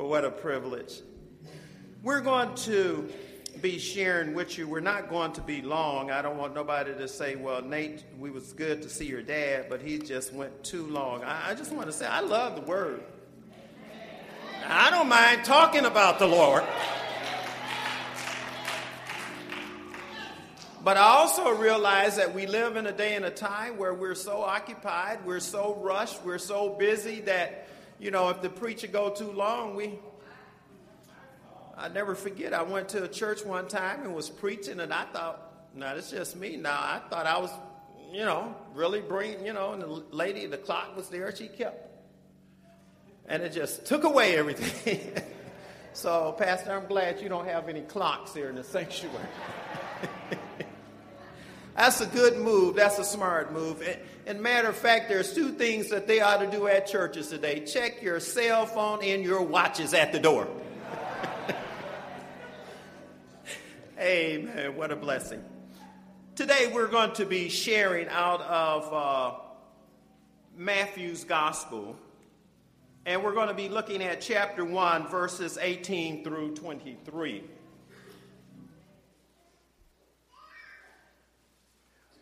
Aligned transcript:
But 0.00 0.08
what 0.08 0.24
a 0.24 0.30
privilege. 0.30 1.02
We're 2.02 2.22
going 2.22 2.54
to 2.54 3.06
be 3.60 3.78
sharing 3.78 4.32
with 4.32 4.56
you. 4.56 4.66
We're 4.66 4.80
not 4.80 5.10
going 5.10 5.34
to 5.34 5.42
be 5.42 5.60
long. 5.60 6.10
I 6.10 6.22
don't 6.22 6.38
want 6.38 6.54
nobody 6.54 6.94
to 6.94 7.06
say, 7.06 7.36
well, 7.36 7.60
Nate, 7.60 8.02
we 8.18 8.30
was 8.30 8.54
good 8.54 8.80
to 8.80 8.88
see 8.88 9.04
your 9.04 9.20
dad, 9.20 9.66
but 9.68 9.82
he 9.82 9.98
just 9.98 10.32
went 10.32 10.64
too 10.64 10.86
long. 10.86 11.22
I, 11.22 11.50
I 11.50 11.54
just 11.54 11.70
want 11.70 11.88
to 11.88 11.92
say, 11.92 12.06
I 12.06 12.20
love 12.20 12.56
the 12.56 12.62
word. 12.62 13.02
I 14.66 14.88
don't 14.88 15.10
mind 15.10 15.44
talking 15.44 15.84
about 15.84 16.18
the 16.18 16.28
Lord. 16.28 16.64
But 20.82 20.96
I 20.96 21.02
also 21.02 21.50
realize 21.50 22.16
that 22.16 22.34
we 22.34 22.46
live 22.46 22.76
in 22.76 22.86
a 22.86 22.92
day 22.92 23.16
and 23.16 23.26
a 23.26 23.30
time 23.30 23.76
where 23.76 23.92
we're 23.92 24.14
so 24.14 24.40
occupied, 24.40 25.26
we're 25.26 25.40
so 25.40 25.78
rushed, 25.82 26.24
we're 26.24 26.38
so 26.38 26.70
busy 26.70 27.20
that, 27.20 27.66
you 28.00 28.10
know, 28.10 28.30
if 28.30 28.40
the 28.40 28.48
preacher 28.48 28.86
go 28.86 29.10
too 29.10 29.30
long, 29.30 29.76
we 29.76 29.98
I 31.76 31.88
never 31.88 32.14
forget 32.14 32.52
I 32.52 32.62
went 32.62 32.90
to 32.90 33.04
a 33.04 33.08
church 33.08 33.44
one 33.44 33.68
time 33.68 34.02
and 34.02 34.14
was 34.14 34.28
preaching 34.28 34.80
and 34.80 34.92
I 34.92 35.04
thought, 35.04 35.70
now 35.74 35.94
it's 35.94 36.10
just 36.10 36.36
me. 36.36 36.56
Now 36.56 36.78
I 36.78 37.00
thought 37.08 37.26
I 37.26 37.38
was, 37.38 37.50
you 38.12 38.24
know, 38.24 38.54
really 38.74 39.00
bringing, 39.00 39.46
you 39.46 39.52
know, 39.52 39.72
and 39.72 39.82
the 39.82 39.86
lady, 39.86 40.46
the 40.46 40.58
clock 40.58 40.96
was 40.96 41.08
there, 41.08 41.34
she 41.34 41.48
kept. 41.48 41.88
And 43.26 43.42
it 43.42 43.52
just 43.52 43.86
took 43.86 44.04
away 44.04 44.36
everything. 44.36 45.00
so, 45.92 46.34
Pastor, 46.36 46.72
I'm 46.72 46.86
glad 46.86 47.20
you 47.22 47.28
don't 47.28 47.46
have 47.46 47.68
any 47.68 47.82
clocks 47.82 48.34
here 48.34 48.48
in 48.48 48.56
the 48.56 48.64
sanctuary. 48.64 49.16
That's 51.76 52.00
a 52.00 52.06
good 52.06 52.36
move. 52.38 52.76
That's 52.76 52.98
a 52.98 53.04
smart 53.04 53.52
move. 53.52 53.82
And, 54.30 54.40
matter 54.42 54.68
of 54.68 54.76
fact, 54.76 55.08
there's 55.08 55.34
two 55.34 55.50
things 55.50 55.88
that 55.88 56.06
they 56.06 56.20
ought 56.20 56.36
to 56.36 56.48
do 56.48 56.68
at 56.68 56.86
churches 56.86 57.30
today. 57.30 57.64
Check 57.64 58.00
your 58.00 58.20
cell 58.20 58.64
phone 58.64 59.02
and 59.02 59.24
your 59.24 59.42
watches 59.42 59.92
at 59.92 60.12
the 60.12 60.20
door. 60.20 60.46
Amen. 63.98 64.76
What 64.76 64.92
a 64.92 64.96
blessing. 64.96 65.42
Today 66.36 66.70
we're 66.72 66.86
going 66.86 67.12
to 67.14 67.26
be 67.26 67.48
sharing 67.48 68.06
out 68.06 68.40
of 68.42 68.94
uh, 68.94 69.38
Matthew's 70.56 71.24
Gospel. 71.24 71.96
And 73.06 73.24
we're 73.24 73.34
going 73.34 73.48
to 73.48 73.54
be 73.54 73.68
looking 73.68 74.00
at 74.00 74.20
chapter 74.20 74.64
1, 74.64 75.08
verses 75.08 75.58
18 75.60 76.22
through 76.22 76.54
23. 76.54 77.42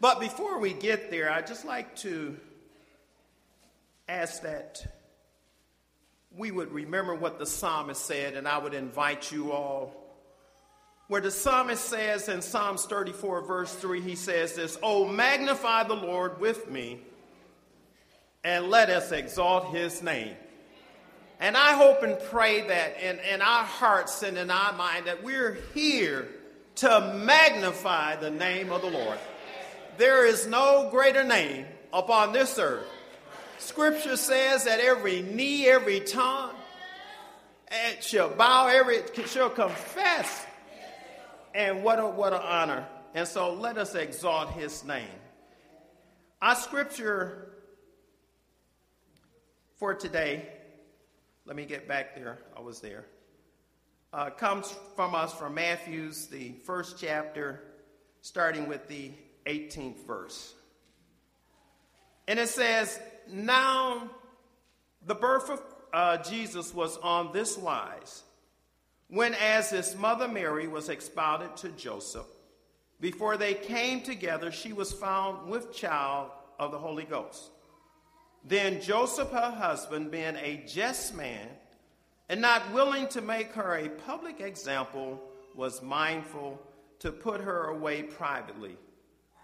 But 0.00 0.20
before 0.20 0.58
we 0.58 0.72
get 0.72 1.10
there, 1.10 1.30
I'd 1.30 1.46
just 1.46 1.64
like 1.64 1.96
to 1.96 2.36
ask 4.08 4.42
that 4.42 4.86
we 6.36 6.50
would 6.50 6.72
remember 6.72 7.14
what 7.14 7.38
the 7.38 7.46
psalmist 7.46 8.04
said, 8.04 8.34
and 8.34 8.46
I 8.46 8.58
would 8.58 8.74
invite 8.74 9.32
you 9.32 9.52
all. 9.52 9.94
Where 11.08 11.22
the 11.22 11.30
psalmist 11.30 11.84
says 11.84 12.28
in 12.28 12.42
Psalms 12.42 12.84
34, 12.84 13.42
verse 13.42 13.74
3, 13.74 14.00
he 14.00 14.14
says 14.14 14.54
this 14.54 14.78
Oh, 14.82 15.06
magnify 15.06 15.84
the 15.84 15.94
Lord 15.94 16.38
with 16.38 16.70
me, 16.70 17.00
and 18.44 18.68
let 18.68 18.90
us 18.90 19.10
exalt 19.10 19.74
his 19.74 20.02
name. 20.02 20.36
And 21.40 21.56
I 21.56 21.74
hope 21.74 22.02
and 22.02 22.18
pray 22.30 22.66
that 22.66 23.00
in, 23.00 23.18
in 23.20 23.42
our 23.42 23.64
hearts 23.64 24.22
and 24.22 24.36
in 24.36 24.50
our 24.50 24.72
mind 24.74 25.06
that 25.06 25.22
we're 25.22 25.58
here 25.72 26.28
to 26.76 27.14
magnify 27.24 28.16
the 28.16 28.30
name 28.30 28.70
of 28.70 28.82
the 28.82 28.90
Lord. 28.90 29.18
There 29.98 30.24
is 30.24 30.46
no 30.46 30.90
greater 30.92 31.24
name 31.24 31.66
upon 31.92 32.32
this 32.32 32.56
earth. 32.56 32.86
Scripture 33.58 34.16
says 34.16 34.62
that 34.64 34.78
every 34.78 35.22
knee, 35.22 35.66
every 35.66 35.98
tongue, 35.98 36.54
shall 38.00 38.28
bow, 38.28 38.68
every 38.68 39.02
shall 39.26 39.50
confess. 39.50 40.46
And 41.52 41.82
what 41.82 41.98
a 41.98 42.06
what 42.06 42.32
an 42.32 42.40
honor. 42.40 42.86
And 43.12 43.26
so 43.26 43.52
let 43.54 43.76
us 43.76 43.96
exalt 43.96 44.52
his 44.52 44.84
name. 44.84 45.08
Our 46.40 46.54
scripture 46.54 47.54
for 49.78 49.94
today, 49.94 50.48
let 51.44 51.56
me 51.56 51.64
get 51.66 51.88
back 51.88 52.14
there. 52.14 52.38
I 52.56 52.60
was 52.60 52.80
there. 52.80 53.04
Uh, 54.12 54.30
comes 54.30 54.72
from 54.94 55.16
us 55.16 55.34
from 55.34 55.54
Matthew's, 55.54 56.28
the 56.28 56.52
first 56.64 57.00
chapter, 57.00 57.64
starting 58.20 58.68
with 58.68 58.86
the 58.86 59.10
18th 59.46 60.06
verse. 60.06 60.54
And 62.26 62.38
it 62.38 62.48
says, 62.48 63.00
Now 63.30 64.10
the 65.06 65.14
birth 65.14 65.50
of 65.50 65.62
uh, 65.92 66.16
Jesus 66.18 66.74
was 66.74 66.98
on 66.98 67.32
this 67.32 67.56
wise, 67.56 68.22
when 69.08 69.34
as 69.34 69.70
his 69.70 69.96
mother 69.96 70.28
Mary 70.28 70.68
was 70.68 70.88
expounded 70.88 71.56
to 71.56 71.70
Joseph, 71.70 72.26
before 73.00 73.36
they 73.36 73.54
came 73.54 74.02
together, 74.02 74.50
she 74.50 74.72
was 74.72 74.92
found 74.92 75.48
with 75.48 75.72
child 75.72 76.30
of 76.58 76.72
the 76.72 76.78
Holy 76.78 77.04
Ghost. 77.04 77.50
Then 78.44 78.80
Joseph, 78.80 79.30
her 79.30 79.50
husband, 79.50 80.10
being 80.10 80.36
a 80.36 80.62
just 80.66 81.14
man, 81.14 81.48
and 82.28 82.40
not 82.40 82.72
willing 82.72 83.08
to 83.08 83.20
make 83.20 83.52
her 83.52 83.76
a 83.76 83.88
public 83.88 84.40
example, 84.40 85.20
was 85.54 85.82
mindful 85.82 86.60
to 86.98 87.12
put 87.12 87.40
her 87.40 87.68
away 87.68 88.02
privately. 88.02 88.76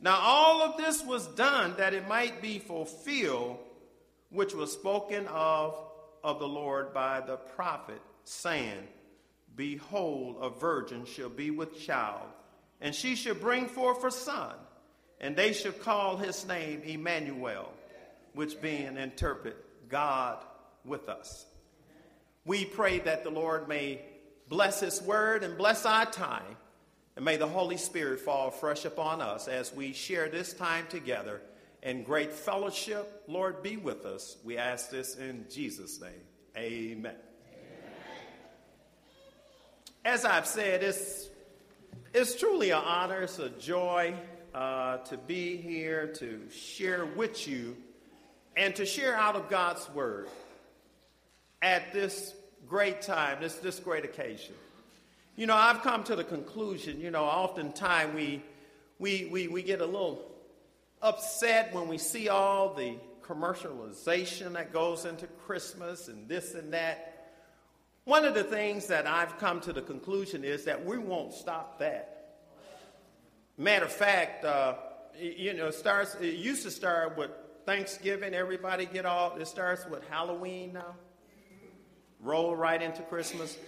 Now, 0.00 0.18
all 0.20 0.62
of 0.62 0.76
this 0.76 1.02
was 1.04 1.26
done 1.28 1.74
that 1.78 1.94
it 1.94 2.06
might 2.08 2.42
be 2.42 2.58
fulfilled, 2.58 3.58
which 4.30 4.54
was 4.54 4.72
spoken 4.72 5.26
of 5.28 5.76
of 6.22 6.38
the 6.38 6.48
Lord 6.48 6.92
by 6.92 7.20
the 7.20 7.36
prophet, 7.36 8.00
saying, 8.24 8.88
Behold, 9.54 10.36
a 10.40 10.50
virgin 10.50 11.06
shall 11.06 11.28
be 11.28 11.50
with 11.50 11.80
child, 11.80 12.26
and 12.80 12.94
she 12.94 13.14
shall 13.14 13.34
bring 13.34 13.66
forth 13.68 14.04
a 14.04 14.10
son, 14.10 14.54
and 15.20 15.34
they 15.34 15.52
shall 15.52 15.72
call 15.72 16.16
his 16.16 16.46
name 16.46 16.82
Emmanuel, 16.84 17.72
which 18.34 18.60
being 18.60 18.98
interpret 18.98 19.56
God 19.88 20.44
with 20.84 21.08
us. 21.08 21.46
We 22.44 22.64
pray 22.64 22.98
that 23.00 23.24
the 23.24 23.30
Lord 23.30 23.66
may 23.66 24.02
bless 24.48 24.80
his 24.80 25.00
word 25.00 25.42
and 25.42 25.56
bless 25.56 25.86
our 25.86 26.06
time 26.06 26.56
and 27.16 27.24
may 27.24 27.38
the 27.38 27.48
Holy 27.48 27.78
Spirit 27.78 28.20
fall 28.20 28.50
fresh 28.50 28.84
upon 28.84 29.22
us 29.22 29.48
as 29.48 29.74
we 29.74 29.92
share 29.94 30.28
this 30.28 30.52
time 30.52 30.86
together 30.88 31.40
in 31.82 32.02
great 32.02 32.32
fellowship. 32.32 33.24
Lord, 33.26 33.62
be 33.62 33.78
with 33.78 34.04
us. 34.04 34.36
We 34.44 34.58
ask 34.58 34.90
this 34.90 35.16
in 35.16 35.46
Jesus' 35.50 35.98
name. 36.00 36.10
Amen. 36.56 36.98
Amen. 36.98 37.14
As 40.04 40.26
I've 40.26 40.46
said, 40.46 40.82
it's, 40.82 41.28
it's 42.12 42.38
truly 42.38 42.70
an 42.70 42.82
honor, 42.84 43.22
it's 43.22 43.38
a 43.38 43.48
joy 43.48 44.14
uh, 44.54 44.98
to 44.98 45.16
be 45.16 45.56
here 45.56 46.08
to 46.18 46.40
share 46.50 47.06
with 47.06 47.48
you 47.48 47.76
and 48.56 48.74
to 48.76 48.84
share 48.84 49.16
out 49.16 49.36
of 49.36 49.48
God's 49.48 49.88
Word 49.90 50.28
at 51.62 51.92
this 51.94 52.34
great 52.68 53.00
time, 53.00 53.38
this, 53.40 53.56
this 53.56 53.78
great 53.78 54.04
occasion. 54.04 54.54
You 55.36 55.44
know, 55.44 55.54
I've 55.54 55.82
come 55.82 56.02
to 56.04 56.16
the 56.16 56.24
conclusion, 56.24 56.98
you 56.98 57.10
know, 57.10 57.24
oftentimes 57.24 58.14
we, 58.14 58.42
we, 58.98 59.28
we, 59.30 59.48
we 59.48 59.62
get 59.62 59.82
a 59.82 59.84
little 59.84 60.24
upset 61.02 61.74
when 61.74 61.88
we 61.88 61.98
see 61.98 62.30
all 62.30 62.72
the 62.72 62.94
commercialization 63.22 64.54
that 64.54 64.72
goes 64.72 65.04
into 65.04 65.26
Christmas 65.26 66.08
and 66.08 66.26
this 66.26 66.54
and 66.54 66.72
that. 66.72 67.34
One 68.04 68.24
of 68.24 68.32
the 68.32 68.44
things 68.44 68.86
that 68.86 69.06
I've 69.06 69.36
come 69.36 69.60
to 69.60 69.74
the 69.74 69.82
conclusion 69.82 70.42
is 70.42 70.64
that 70.64 70.86
we 70.86 70.96
won't 70.96 71.34
stop 71.34 71.80
that. 71.80 72.38
Matter 73.58 73.84
of 73.84 73.92
fact, 73.92 74.42
uh, 74.46 74.76
you 75.20 75.52
know, 75.52 75.66
it 75.66 75.74
starts. 75.74 76.14
It 76.14 76.36
used 76.36 76.62
to 76.62 76.70
start 76.70 77.16
with 77.18 77.30
Thanksgiving. 77.66 78.32
Everybody 78.32 78.86
get 78.86 79.04
all. 79.04 79.36
It 79.36 79.48
starts 79.48 79.86
with 79.86 80.06
Halloween 80.08 80.74
now. 80.74 80.94
Roll 82.20 82.56
right 82.56 82.80
into 82.80 83.02
Christmas. 83.02 83.58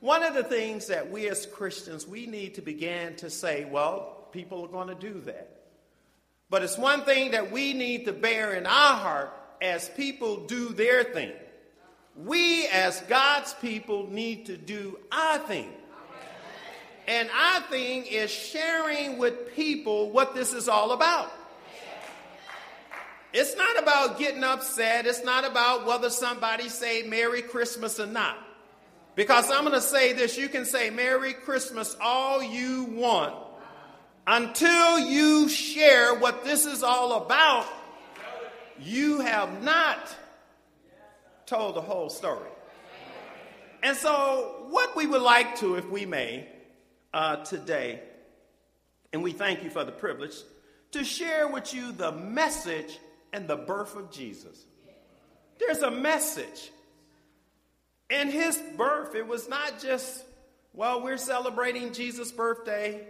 One 0.00 0.22
of 0.22 0.34
the 0.34 0.44
things 0.44 0.88
that 0.88 1.10
we 1.10 1.28
as 1.28 1.46
Christians, 1.46 2.06
we 2.06 2.26
need 2.26 2.54
to 2.56 2.62
begin 2.62 3.16
to 3.16 3.30
say, 3.30 3.64
well, 3.64 4.28
people 4.32 4.62
are 4.64 4.68
going 4.68 4.88
to 4.88 4.94
do 4.94 5.20
that. 5.22 5.50
But 6.50 6.62
it's 6.62 6.78
one 6.78 7.02
thing 7.02 7.32
that 7.32 7.50
we 7.50 7.72
need 7.72 8.04
to 8.04 8.12
bear 8.12 8.54
in 8.54 8.66
our 8.66 8.96
heart 8.96 9.32
as 9.60 9.88
people 9.88 10.46
do 10.46 10.68
their 10.68 11.02
thing. 11.02 11.32
we 12.16 12.66
as 12.68 13.00
God's 13.02 13.52
people 13.54 14.08
need 14.10 14.46
to 14.46 14.56
do 14.56 14.98
our 15.12 15.38
thing. 15.38 15.70
And 17.06 17.28
our 17.30 17.60
thing 17.62 18.04
is 18.06 18.30
sharing 18.30 19.18
with 19.18 19.54
people 19.54 20.10
what 20.10 20.34
this 20.34 20.52
is 20.52 20.68
all 20.68 20.92
about. 20.92 21.30
It's 23.32 23.54
not 23.56 23.82
about 23.82 24.18
getting 24.18 24.42
upset. 24.42 25.06
It's 25.06 25.22
not 25.22 25.44
about 25.44 25.86
whether 25.86 26.10
somebody 26.10 26.68
say 26.68 27.02
Merry 27.02 27.42
Christmas 27.42 28.00
or 28.00 28.06
not. 28.06 28.38
Because 29.16 29.50
I'm 29.50 29.62
going 29.62 29.72
to 29.72 29.80
say 29.80 30.12
this 30.12 30.38
you 30.38 30.48
can 30.48 30.64
say 30.64 30.90
Merry 30.90 31.32
Christmas 31.32 31.96
all 32.00 32.42
you 32.42 32.84
want 32.84 33.34
until 34.26 34.98
you 34.98 35.48
share 35.48 36.14
what 36.14 36.44
this 36.44 36.66
is 36.66 36.82
all 36.82 37.24
about. 37.24 37.66
You 38.78 39.20
have 39.20 39.62
not 39.62 40.14
told 41.46 41.76
the 41.76 41.80
whole 41.80 42.10
story. 42.10 42.50
And 43.82 43.96
so, 43.96 44.66
what 44.68 44.94
we 44.96 45.06
would 45.06 45.22
like 45.22 45.56
to, 45.60 45.76
if 45.76 45.88
we 45.88 46.04
may, 46.04 46.46
uh, 47.14 47.36
today, 47.36 48.02
and 49.12 49.22
we 49.22 49.32
thank 49.32 49.62
you 49.62 49.70
for 49.70 49.84
the 49.84 49.92
privilege, 49.92 50.34
to 50.92 51.04
share 51.04 51.48
with 51.48 51.72
you 51.72 51.92
the 51.92 52.12
message 52.12 52.98
and 53.32 53.48
the 53.48 53.56
birth 53.56 53.96
of 53.96 54.10
Jesus. 54.10 54.64
There's 55.58 55.82
a 55.82 55.90
message. 55.90 56.70
In 58.26 58.32
his 58.32 58.60
birth, 58.76 59.14
it 59.14 59.28
was 59.28 59.48
not 59.48 59.80
just, 59.80 60.24
well, 60.72 61.00
we're 61.00 61.16
celebrating 61.16 61.92
Jesus' 61.92 62.32
birthday. 62.32 63.06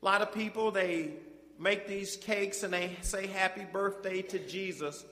A 0.00 0.04
lot 0.04 0.22
of 0.22 0.32
people, 0.32 0.70
they 0.70 1.10
make 1.58 1.86
these 1.86 2.16
cakes 2.16 2.62
and 2.62 2.72
they 2.72 2.96
say 3.02 3.26
happy 3.26 3.66
birthday 3.70 4.22
to 4.22 4.38
Jesus. 4.38 5.04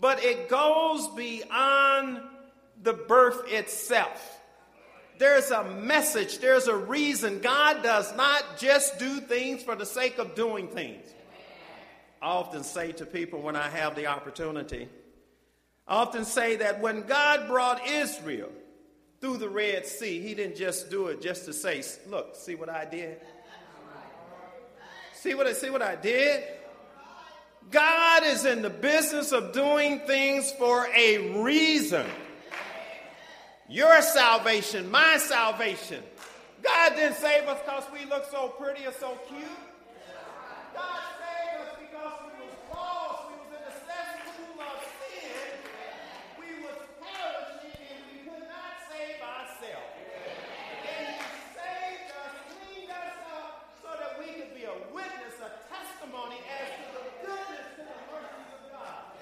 But 0.00 0.22
it 0.22 0.48
goes 0.48 1.08
beyond 1.08 2.20
the 2.80 2.92
birth 2.92 3.42
itself. 3.48 4.40
There's 5.18 5.50
a 5.50 5.64
message, 5.64 6.38
there's 6.38 6.68
a 6.68 6.76
reason. 6.76 7.40
God 7.40 7.82
does 7.82 8.14
not 8.14 8.56
just 8.56 9.00
do 9.00 9.18
things 9.18 9.64
for 9.64 9.74
the 9.74 9.84
sake 9.84 10.18
of 10.18 10.36
doing 10.36 10.68
things. 10.68 11.04
I 12.22 12.28
often 12.28 12.62
say 12.62 12.92
to 12.92 13.04
people 13.04 13.42
when 13.42 13.56
I 13.56 13.68
have 13.68 13.96
the 13.96 14.06
opportunity, 14.06 14.88
I 15.88 15.96
often 15.96 16.24
say 16.24 16.56
that 16.56 16.80
when 16.80 17.02
God 17.02 17.48
brought 17.48 17.86
Israel 17.86 18.50
through 19.20 19.38
the 19.38 19.48
Red 19.48 19.86
Sea, 19.86 20.20
He 20.20 20.34
didn't 20.34 20.56
just 20.56 20.90
do 20.90 21.08
it 21.08 21.22
just 21.22 21.46
to 21.46 21.52
say, 21.52 21.82
Look, 22.08 22.36
see 22.36 22.54
what 22.54 22.68
I 22.68 22.84
did? 22.84 23.20
See 25.14 25.34
what 25.34 25.46
I 25.46 25.52
see 25.52 25.70
what 25.70 25.82
I 25.82 25.96
did? 25.96 26.44
God 27.70 28.22
is 28.24 28.44
in 28.44 28.62
the 28.62 28.70
business 28.70 29.32
of 29.32 29.52
doing 29.52 30.00
things 30.00 30.52
for 30.58 30.86
a 30.94 31.42
reason. 31.42 32.06
Your 33.68 34.00
salvation, 34.00 34.90
my 34.90 35.18
salvation. 35.18 36.02
God 36.62 36.96
didn't 36.96 37.16
save 37.16 37.46
us 37.46 37.60
because 37.60 37.84
we 37.92 38.08
look 38.08 38.24
so 38.30 38.48
pretty 38.48 38.86
or 38.86 38.92
so 38.92 39.18
cute. 39.28 39.44
God 40.72 41.00
saved 41.20 41.68
us 41.68 41.76
because 41.76 42.16
we 42.24 42.48
was 42.48 42.56
lost. 42.72 43.28
We 43.28 43.36
was 43.44 43.52
in 43.52 43.62
the 43.68 43.76
cesspool 43.84 44.56
of 44.56 44.80
sin. 45.04 45.52
We 46.40 46.64
was 46.64 46.80
perishing 46.96 47.76
and 47.92 48.02
we 48.08 48.18
could 48.24 48.48
not 48.48 48.74
save 48.88 49.20
ourselves. 49.20 49.92
And 50.88 51.12
He 51.12 51.28
saved 51.52 52.08
us, 52.08 52.32
cleaned 52.56 52.88
us 52.88 53.20
up 53.36 53.68
so 53.84 53.92
that 54.00 54.16
we 54.16 54.32
could 54.32 54.56
be 54.56 54.64
a 54.64 54.76
witness, 54.96 55.44
a 55.44 55.52
testimony 55.68 56.40
as 56.56 56.72
to 56.72 56.86
the 56.96 57.04
goodness 57.20 57.68
and 57.78 57.86
the 57.86 58.00
mercies 58.16 58.50
of 58.50 58.62
God. 58.72 59.12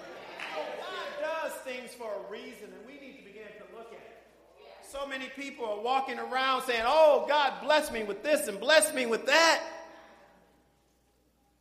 So 0.55 0.61
God 0.87 1.09
does 1.19 1.53
things 1.67 1.91
for 1.99 2.15
a 2.15 2.23
reason, 2.31 2.71
and 2.71 2.83
we 2.87 2.95
need 3.03 3.21
to 3.21 3.25
begin 3.27 3.51
to 3.59 3.67
look 3.75 3.91
at 3.91 4.01
it. 4.01 4.17
So 5.07 5.11
many 5.11 5.29
people 5.37 5.65
are 5.67 5.81
walking 5.81 6.19
around 6.19 6.63
saying, 6.63 6.83
Oh, 6.85 7.27
God 7.29 7.53
bless 7.63 7.93
me 7.93 8.03
with 8.03 8.25
this 8.25 8.49
and 8.49 8.59
bless 8.59 8.93
me 8.93 9.07
with 9.07 9.27
that. 9.27 9.63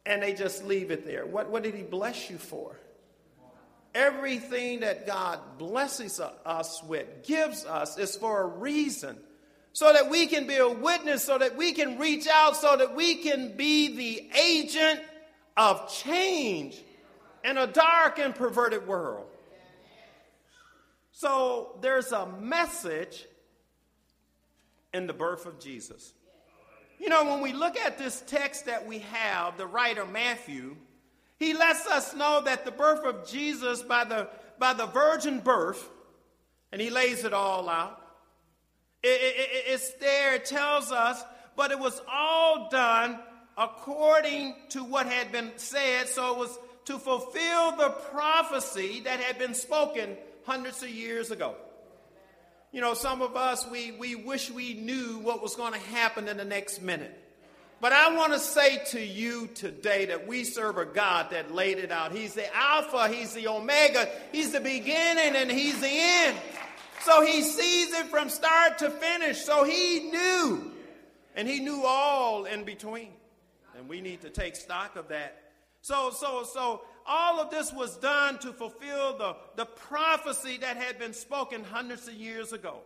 And 0.04 0.24
they 0.24 0.34
just 0.34 0.66
leave 0.66 0.90
it 0.90 1.06
there. 1.06 1.28
What, 1.28 1.52
what 1.52 1.62
did 1.62 1.76
He 1.76 1.84
bless 1.84 2.28
you 2.28 2.40
for? 2.40 2.76
Everything 3.94 4.80
that 4.80 5.06
God 5.06 5.40
blesses 5.60 6.20
us 6.20 6.82
with, 6.88 7.24
gives 7.24 7.66
us, 7.66 8.00
is 8.00 8.16
for 8.16 8.42
a 8.42 8.48
reason. 8.48 9.16
So 9.74 9.94
that 9.94 10.10
we 10.10 10.26
can 10.26 10.48
be 10.48 10.56
a 10.56 10.68
witness, 10.68 11.24
so 11.24 11.38
that 11.38 11.56
we 11.56 11.72
can 11.72 12.00
reach 12.00 12.28
out, 12.28 12.56
so 12.56 12.76
that 12.76 12.96
we 12.96 13.14
can 13.14 13.56
be 13.56 13.96
the 13.96 14.40
agent 14.40 15.02
of 15.56 15.94
change 15.94 16.82
in 17.44 17.60
a 17.60 17.68
dark 17.68 18.18
and 18.18 18.34
perverted 18.34 18.88
world. 18.88 19.28
So 21.12 21.78
there's 21.82 22.12
a 22.12 22.26
message 22.26 23.28
in 24.96 25.08
the 25.08 25.14
birth 25.14 25.46
of 25.46 25.60
Jesus. 25.60 26.14
You 27.00 27.10
know, 27.10 27.26
when 27.26 27.42
we 27.42 27.52
look 27.52 27.78
at 27.78 27.98
this 27.98 28.24
text 28.26 28.66
that 28.66 28.88
we 28.88 29.00
have, 29.00 29.58
the 29.58 29.68
writer 29.68 30.06
Matthew, 30.06 30.78
he 31.38 31.54
lets 31.54 31.86
us 31.86 32.16
know 32.16 32.42
that 32.46 32.64
the 32.64 32.72
birth 32.72 33.04
of 33.04 33.28
Jesus 33.28 33.82
by 33.82 34.06
the, 34.06 34.30
by 34.58 34.74
the 34.74 34.86
virgin 34.86 35.40
birth, 35.40 35.90
and 36.72 36.80
he 36.80 36.90
lays 36.90 37.26
it 37.26 37.34
all 37.34 37.70
out. 37.70 38.02
It, 39.04 39.22
it, 39.22 39.64
it's 39.68 39.94
there, 39.96 40.36
it 40.36 40.46
tells 40.46 40.92
us, 40.92 41.22
but 41.58 41.72
it 41.72 41.80
was 41.80 42.02
all 42.12 42.70
done 42.70 43.20
according 43.58 44.56
to 44.70 44.84
what 44.84 45.06
had 45.08 45.32
been 45.32 45.52
said. 45.58 46.08
So 46.08 46.34
it 46.34 46.40
was 46.40 46.58
to 46.86 46.98
fulfill 46.98 47.76
the 47.76 47.90
prophecy 48.12 49.02
that 49.02 49.20
had 49.20 49.38
been 49.38 49.54
spoken 49.54 50.16
hundreds 50.46 50.82
of 50.84 50.90
years 50.90 51.32
ago. 51.32 51.56
You 52.76 52.82
know, 52.82 52.94
some 52.94 53.22
of 53.22 53.38
us, 53.38 53.66
we, 53.72 53.94
we 53.94 54.16
wish 54.16 54.52
we 54.52 54.74
knew 54.74 55.20
what 55.20 55.42
was 55.42 55.56
going 55.56 55.72
to 55.72 55.80
happen 55.80 56.28
in 56.28 56.36
the 56.36 56.44
next 56.44 56.82
minute. 56.82 57.18
But 57.80 57.94
I 57.94 58.14
want 58.18 58.34
to 58.34 58.40
say 58.40 58.84
to 58.88 59.00
you 59.00 59.48
today 59.56 60.08
that 60.08 60.28
we 60.28 60.44
serve 60.44 60.78
a 60.78 60.84
God 60.84 61.32
that 61.32 61.56
laid 61.56 61.78
it 61.78 61.90
out. 61.90 62.12
He's 62.12 62.34
the 62.34 62.54
Alpha, 62.54 63.08
He's 63.08 63.34
the 63.34 63.48
Omega, 63.48 64.10
He's 64.34 64.52
the 64.52 64.60
beginning, 64.60 65.38
and 65.38 65.50
He's 65.50 65.80
the 65.80 65.88
end. 65.88 66.38
So 67.04 67.26
He 67.26 67.44
sees 67.44 67.94
it 67.94 68.08
from 68.08 68.28
start 68.28 68.80
to 68.80 68.90
finish. 68.90 69.46
So 69.46 69.64
He 69.64 70.12
knew, 70.12 70.74
and 71.34 71.48
He 71.48 71.62
knew 71.62 71.82
all 71.86 72.44
in 72.44 72.66
between. 72.66 73.14
And 73.78 73.88
we 73.88 74.02
need 74.02 74.20
to 74.24 74.30
take 74.30 74.58
stock 74.58 74.98
of 74.98 75.08
that. 75.08 75.42
So, 75.82 76.12
so, 76.12 76.44
so 76.44 76.82
all 77.06 77.40
of 77.40 77.52
this 77.52 77.72
was 77.72 77.98
done 77.98 78.40
to 78.40 78.52
fulfill 78.52 79.18
the, 79.18 79.36
the 79.56 79.66
prophecy 79.66 80.58
that 80.58 80.78
had 80.78 80.98
been 80.98 81.14
spoken 81.14 81.64
hundreds 81.64 82.08
of 82.08 82.16
years 82.16 82.52
ago. 82.52 82.80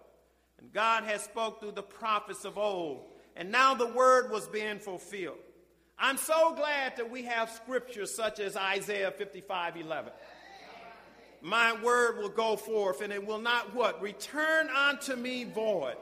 And 0.59 0.73
God 0.73 1.03
had 1.03 1.21
spoke 1.21 1.61
through 1.61 1.71
the 1.71 1.83
prophets 1.83 2.43
of 2.43 2.57
old. 2.57 3.05
And 3.35 3.51
now 3.51 3.73
the 3.73 3.87
word 3.87 4.31
was 4.31 4.47
being 4.47 4.79
fulfilled. 4.79 5.37
I'm 5.97 6.17
so 6.17 6.53
glad 6.55 6.97
that 6.97 7.09
we 7.09 7.23
have 7.23 7.49
scriptures 7.49 8.13
such 8.13 8.39
as 8.39 8.55
Isaiah 8.55 9.11
55 9.11 9.77
11. 9.77 10.11
My 11.41 11.81
word 11.81 12.17
will 12.17 12.29
go 12.29 12.57
forth 12.57 13.01
and 13.01 13.13
it 13.13 13.25
will 13.25 13.39
not 13.39 13.73
what? 13.73 14.01
Return 14.01 14.69
unto 14.69 15.15
me 15.15 15.45
void. 15.45 15.95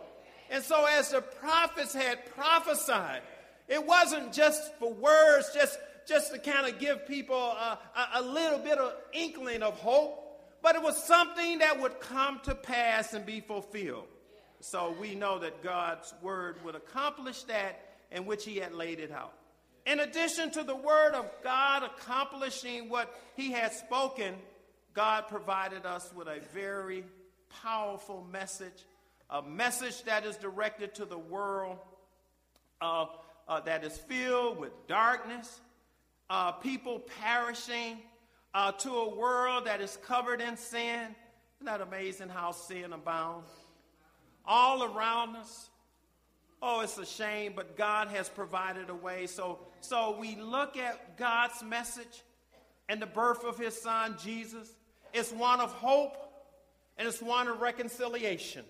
And 0.50 0.64
so, 0.64 0.86
as 0.86 1.12
the 1.12 1.22
prophets 1.22 1.94
had 1.94 2.26
prophesied, 2.34 3.22
it 3.68 3.86
wasn't 3.86 4.34
just 4.34 4.74
for 4.80 4.94
words, 4.94 5.52
just 5.54 5.78
just 6.08 6.32
to 6.32 6.40
kind 6.40 6.66
of 6.66 6.80
give 6.80 7.06
people 7.08 7.36
a, 7.36 7.78
a, 7.96 8.22
a 8.22 8.22
little 8.22 8.60
bit 8.60 8.78
of 8.78 8.94
inkling 9.14 9.62
of 9.62 9.74
hope, 9.80 10.24
but 10.62 10.76
it 10.76 10.82
was 10.82 11.02
something 11.04 11.60
that 11.60 11.80
would 11.80 12.00
come 12.00 12.40
to 12.44 12.56
pass 12.56 13.14
and 13.14 13.26
be 13.26 13.42
fulfilled. 13.42 14.08
So 14.60 14.96
we 15.00 15.14
know 15.14 15.40
that 15.40 15.62
God's 15.62 16.14
word 16.22 16.64
would 16.64 16.76
accomplish 16.76 17.44
that 17.44 17.80
in 18.12 18.26
which 18.26 18.46
he 18.46 18.58
had 18.58 18.74
laid 18.74 19.00
it 19.00 19.12
out. 19.12 19.34
In 19.86 20.00
addition 20.00 20.52
to 20.52 20.64
the 20.64 20.76
word 20.76 21.14
of 21.14 21.30
God 21.44 21.84
accomplishing 21.84 22.90
what 22.90 23.14
he 23.36 23.52
had 23.52 23.74
spoken, 23.74 24.36
God 24.94 25.28
provided 25.28 25.86
us 25.86 26.12
with 26.16 26.28
a 26.28 26.40
very 26.54 27.04
powerful 27.62 28.26
message, 28.32 28.86
a 29.30 29.42
message 29.42 30.04
that 30.04 30.26
is 30.26 30.38
directed 30.38 30.96
to 30.96 31.06
the 31.06 31.18
world 31.18 31.78
uh, 32.82 33.06
uh, 33.48 33.60
that 33.62 33.84
is 33.84 33.98
filled 33.98 34.60
with 34.60 34.72
darkness, 34.88 35.62
uh, 36.30 36.52
people 36.54 37.00
perishing, 37.22 37.98
uh, 38.54 38.72
to 38.72 38.90
a 38.90 39.16
world 39.16 39.66
that 39.66 39.82
is 39.82 39.98
covered 40.04 40.42
in 40.42 40.58
sin. 40.58 41.16
Isn't 41.58 41.66
that 41.66 41.82
amazing 41.82 42.30
how 42.30 42.52
sin 42.52 42.94
abounds? 42.94 43.52
All 44.46 44.84
around 44.84 45.36
us. 45.36 45.70
Oh, 46.62 46.82
it's 46.82 46.98
a 46.98 47.06
shame, 47.06 47.54
but 47.56 47.78
God 47.78 48.08
has 48.08 48.30
provided 48.30 48.90
a 48.90 48.96
way. 48.96 49.28
So, 49.28 49.60
so 49.82 50.18
we 50.20 50.36
look 50.38 50.76
at 50.76 51.18
God's 51.18 51.62
message 51.62 52.24
and 52.90 53.00
the 53.02 53.06
birth 53.06 53.44
of 53.44 53.60
his 53.60 53.80
son, 53.80 54.16
Jesus. 54.24 54.68
It's 55.14 55.32
one 55.32 55.60
of 55.60 55.72
hope 55.74 56.18
and 56.98 57.08
it's 57.08 57.22
one 57.22 57.48
of 57.48 57.62
reconciliation. 57.62 58.66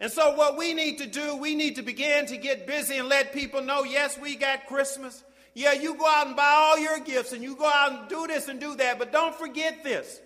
And 0.00 0.10
so, 0.10 0.34
what 0.34 0.56
we 0.56 0.72
need 0.72 0.98
to 0.98 1.06
do, 1.06 1.36
we 1.36 1.54
need 1.54 1.76
to 1.76 1.82
begin 1.82 2.26
to 2.26 2.38
get 2.38 2.66
busy 2.66 2.96
and 2.96 3.08
let 3.08 3.32
people 3.32 3.62
know 3.62 3.84
yes, 3.84 4.18
we 4.18 4.34
got 4.34 4.66
Christmas. 4.66 5.22
Yeah, 5.54 5.72
you 5.72 5.94
go 5.94 6.06
out 6.06 6.28
and 6.28 6.36
buy 6.36 6.54
all 6.56 6.78
your 6.78 7.00
gifts 7.00 7.32
and 7.32 7.42
you 7.42 7.56
go 7.56 7.66
out 7.66 7.92
and 7.92 8.08
do 8.08 8.26
this 8.26 8.48
and 8.48 8.60
do 8.60 8.76
that, 8.76 8.98
but 8.98 9.12
don't 9.12 9.34
forget 9.34 9.82
this. 9.82 10.20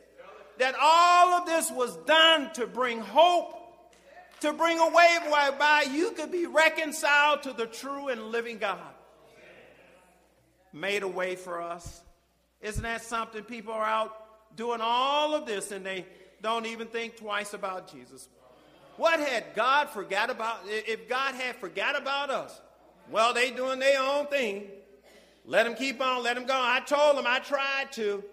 that 0.59 0.75
all 0.81 1.35
of 1.35 1.47
this 1.47 1.71
was 1.71 1.97
done 2.07 2.52
to 2.54 2.66
bring 2.66 3.00
hope, 3.00 3.54
to 4.40 4.52
bring 4.52 4.78
a 4.78 4.88
way 4.88 5.19
whereby 5.28 5.85
you 5.90 6.12
could 6.12 6.31
be 6.31 6.47
reconciled 6.47 7.43
to 7.45 7.52
the 7.52 7.66
true 7.66 8.09
and 8.09 8.26
living 8.26 8.59
God. 8.59 8.78
Made 10.73 11.02
a 11.02 11.09
way 11.09 11.37
for 11.37 11.62
us. 11.62 12.02
Isn't 12.61 12.83
that 12.83 13.02
something? 13.02 13.43
People 13.45 13.73
are 13.75 13.85
out 13.85 14.57
doing 14.57 14.81
all 14.83 15.35
of 15.35 15.47
this 15.47 15.71
and 15.73 15.85
they 15.85 16.04
don't 16.43 16.66
even 16.66 16.88
think 16.88 17.16
twice 17.16 17.54
about 17.54 17.93
Jesus. 17.93 18.28
What 18.97 19.19
had 19.19 19.45
God 19.54 19.90
forgot 19.90 20.31
about? 20.31 20.61
If 20.66 21.09
God 21.09 21.35
had 21.35 21.57
forgot 21.57 22.00
about 22.00 22.31
us, 22.31 22.61
well, 23.11 23.35
they 23.35 23.50
doing 23.50 23.81
their 23.81 24.00
own 24.00 24.26
thing. 24.28 24.69
Let 25.44 25.64
them 25.64 25.74
keep 25.74 26.00
on, 26.00 26.22
let 26.22 26.36
them 26.36 26.46
go. 26.46 26.54
I 26.54 26.80
told 26.80 27.18
them 27.18 27.26
I 27.26 27.38
tried 27.38 27.92
to. 27.92 28.24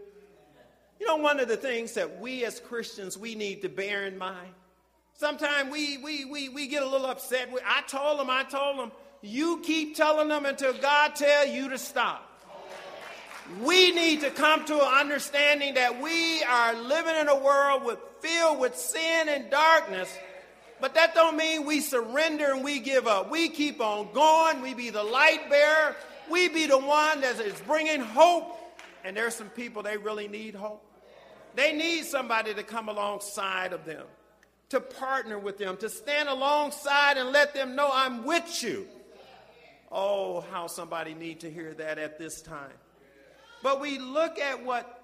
You 1.00 1.08
know, 1.08 1.18
one 1.18 1.40
of 1.40 1.48
the 1.48 1.58
things 1.58 1.94
that 1.94 2.20
we 2.22 2.46
as 2.46 2.60
Christians 2.60 3.18
we 3.18 3.36
need 3.36 3.64
to 3.64 3.70
bear 3.70 4.06
in 4.06 4.18
mind. 4.18 4.54
Sometimes 5.14 5.72
we 5.72 5.98
we 5.98 6.26
we 6.26 6.50
we 6.50 6.68
get 6.68 6.84
a 6.84 6.88
little 6.88 7.08
upset. 7.08 7.50
I 7.66 7.82
told 7.84 8.20
them, 8.20 8.30
I 8.30 8.44
told 8.44 8.80
them. 8.80 8.92
You 9.22 9.62
keep 9.64 9.96
telling 9.96 10.30
them 10.30 10.46
until 10.46 10.74
God 10.74 11.16
tell 11.16 11.46
you 11.46 11.70
to 11.70 11.78
stop. 11.78 12.28
We 13.62 13.92
need 13.92 14.22
to 14.22 14.32
come 14.32 14.66
to 14.66 14.76
an 14.76 14.94
understanding 15.00 15.76
that 15.76 16.02
we 16.02 16.42
are 16.44 16.74
living 16.74 17.16
in 17.18 17.28
a 17.28 17.38
world 17.38 17.84
with, 17.84 18.00
filled 18.22 18.60
with 18.60 18.76
sin 18.76 19.28
and 19.28 19.52
darkness 19.52 20.12
but 20.82 20.96
that 20.96 21.14
don't 21.14 21.38
mean 21.38 21.66
we 21.66 21.80
surrender 21.80 22.52
and 22.54 22.64
we 22.64 22.80
give 22.80 23.06
up. 23.06 23.30
We 23.30 23.50
keep 23.50 23.80
on 23.80 24.12
going. 24.14 24.64
We 24.64 24.74
be 24.74 24.90
the 24.90 25.04
light 25.04 25.48
bearer. 25.48 25.96
We 26.30 26.50
be 26.50 26.68
the 26.68 26.78
one 26.78 27.22
that 27.22 27.40
is 27.40 27.60
bringing 27.62 28.02
hope. 28.02 28.58
And 29.04 29.18
there's 29.18 29.36
some 29.36 29.50
people, 29.50 29.84
they 29.84 29.98
really 29.98 30.28
need 30.28 30.56
hope. 30.56 30.86
They 31.56 31.74
need 31.74 32.06
somebody 32.06 32.54
to 32.54 32.64
come 32.64 32.88
alongside 32.88 33.74
of 33.74 33.86
them, 33.86 34.06
to 34.70 34.80
partner 34.80 35.38
with 35.38 35.58
them, 35.58 35.76
to 35.78 35.90
stand 35.90 36.30
alongside 36.30 37.18
and 37.18 37.32
let 37.32 37.54
them 37.54 37.76
know 37.76 37.90
I'm 37.92 38.26
with 38.26 38.64
you. 38.64 38.88
Oh, 39.92 40.42
how 40.52 40.68
somebody 40.68 41.14
need 41.14 41.42
to 41.42 41.52
hear 41.52 41.74
that 41.74 41.98
at 41.98 42.18
this 42.18 42.42
time. 42.42 42.72
But 43.64 43.82
we 43.82 43.98
look 43.98 44.40
at 44.40 44.64
what 44.64 45.04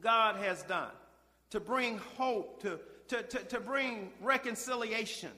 God 0.00 0.36
has 0.36 0.62
done 0.64 0.90
to 1.50 1.60
bring 1.60 1.98
hope, 2.18 2.60
to 2.62 2.78
to, 3.08 3.22
to, 3.22 3.38
to 3.38 3.60
bring 3.60 4.10
reconciliation. 4.20 5.30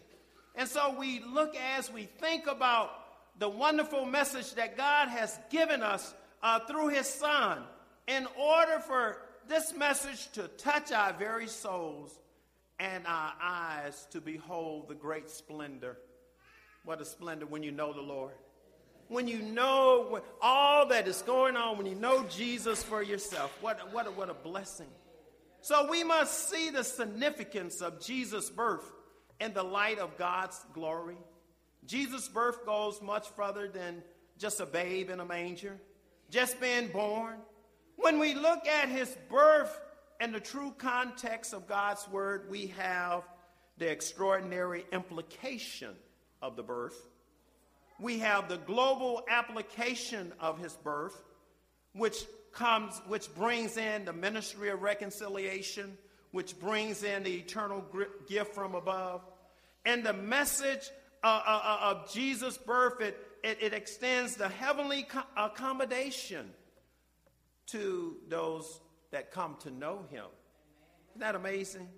And 0.55 0.69
so 0.69 0.95
we 0.99 1.21
look 1.21 1.55
as 1.57 1.93
we 1.93 2.05
think 2.05 2.47
about 2.47 2.91
the 3.39 3.49
wonderful 3.49 4.05
message 4.05 4.55
that 4.55 4.77
God 4.77 5.09
has 5.09 5.39
given 5.51 5.83
us 5.83 6.15
uh, 6.43 6.61
through 6.61 6.89
His 6.89 7.07
Son 7.07 7.63
in 8.07 8.27
order 8.39 8.81
for 8.81 9.19
this 9.49 9.75
message 9.75 10.31
to 10.33 10.49
touch 10.49 10.93
our 10.93 11.13
very 11.13 11.47
souls 11.47 12.19
and 12.79 13.07
our 13.07 13.33
eyes 13.43 14.07
to 14.11 14.21
behold 14.21 14.89
the 14.89 14.95
great 14.95 15.31
splendor. 15.31 15.97
What 16.85 17.01
a 17.01 17.05
splendor 17.05 17.47
when 17.47 17.63
you 17.63 17.71
know 17.71 17.93
the 17.93 18.01
Lord. 18.01 18.35
When 19.09 19.27
you 19.27 19.41
know 19.41 20.21
all 20.43 20.87
that 20.89 21.09
is 21.09 21.23
going 21.23 21.57
on, 21.57 21.79
when 21.79 21.87
you 21.87 21.95
know 21.95 22.25
Jesus 22.25 22.83
for 22.83 23.03
yourself, 23.03 23.57
what, 23.63 23.93
what, 23.93 24.07
a, 24.07 24.11
what 24.11 24.29
a 24.29 24.35
blessing. 24.35 24.89
So 25.61 25.91
we 25.91 26.05
must 26.05 26.51
see 26.51 26.71
the 26.71 26.85
significance 26.85 27.81
of 27.81 28.05
Jesus' 28.05 28.51
birth 28.51 28.85
in 29.41 29.55
the 29.55 29.63
light 29.63 29.99
of 29.99 30.17
God's 30.19 30.59
glory. 30.73 31.17
Jesus' 31.89 32.29
birth 32.29 32.67
goes 32.67 33.01
much 33.01 33.29
further 33.31 33.67
than 33.67 34.03
just 34.39 34.61
a 34.61 34.67
babe 34.67 35.09
in 35.09 35.21
a 35.21 35.25
manger, 35.25 35.81
just 36.31 36.61
being 36.61 36.89
born. 36.89 37.39
When 37.97 38.19
we 38.19 38.35
look 38.35 38.69
at 38.69 38.91
his 38.91 39.17
birth 39.31 39.81
in 40.21 40.33
the 40.33 40.39
true 40.39 40.75
context 40.77 41.55
of 41.55 41.67
God's 41.67 42.07
word, 42.09 42.51
we 42.51 42.67
have 42.79 43.23
the 43.79 43.91
extraordinary 43.91 44.85
implication 44.93 45.95
of 46.43 46.57
the 46.57 46.63
birth. 46.63 47.09
We 47.99 48.19
have 48.19 48.51
the 48.51 48.59
global 48.59 49.25
application 49.29 50.33
of 50.41 50.59
his 50.59 50.75
birth, 50.75 51.17
which 51.95 52.19
comes, 52.53 53.01
which 53.07 53.35
brings 53.35 53.79
in 53.79 54.05
the 54.05 54.13
ministry 54.13 54.69
of 54.69 54.83
reconciliation, 54.83 55.97
which 56.33 56.61
brings 56.61 57.03
in 57.03 57.23
the 57.23 57.35
eternal 57.35 57.83
gift 58.29 58.55
from 58.55 58.75
above. 58.75 59.23
And 59.87 60.05
the 60.05 60.13
message 60.13 60.91
uh, 61.29 61.43
uh, 61.47 61.61
uh, 61.65 61.95
of 61.95 62.13
Jesus' 62.13 62.57
birth, 62.59 63.01
it, 63.01 63.17
it, 63.43 63.59
it 63.61 63.75
extends 63.75 64.37
the 64.37 64.49
heavenly 64.49 65.07
accommodation 65.37 66.47
to 67.67 68.17
those 68.29 68.81
that 69.11 69.31
come 69.31 69.57
to 69.61 69.71
know 69.71 70.05
him. 70.11 70.25
Isn't 71.11 71.21
that 71.21 71.35
amazing? 71.35 71.89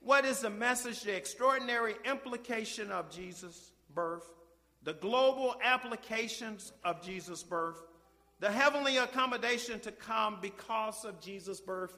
What 0.00 0.24
is 0.24 0.40
the 0.40 0.50
message, 0.50 1.02
the 1.02 1.16
extraordinary 1.16 1.94
implication 2.04 2.90
of 2.90 3.10
Jesus' 3.10 3.72
birth, 3.94 4.24
the 4.82 4.94
global 4.94 5.56
applications 5.62 6.72
of 6.84 7.02
Jesus' 7.02 7.42
birth, 7.42 7.82
the 8.38 8.50
heavenly 8.50 8.98
accommodation 8.98 9.80
to 9.80 9.92
come 9.92 10.38
because 10.40 11.04
of 11.04 11.20
Jesus' 11.20 11.60
birth, 11.60 11.96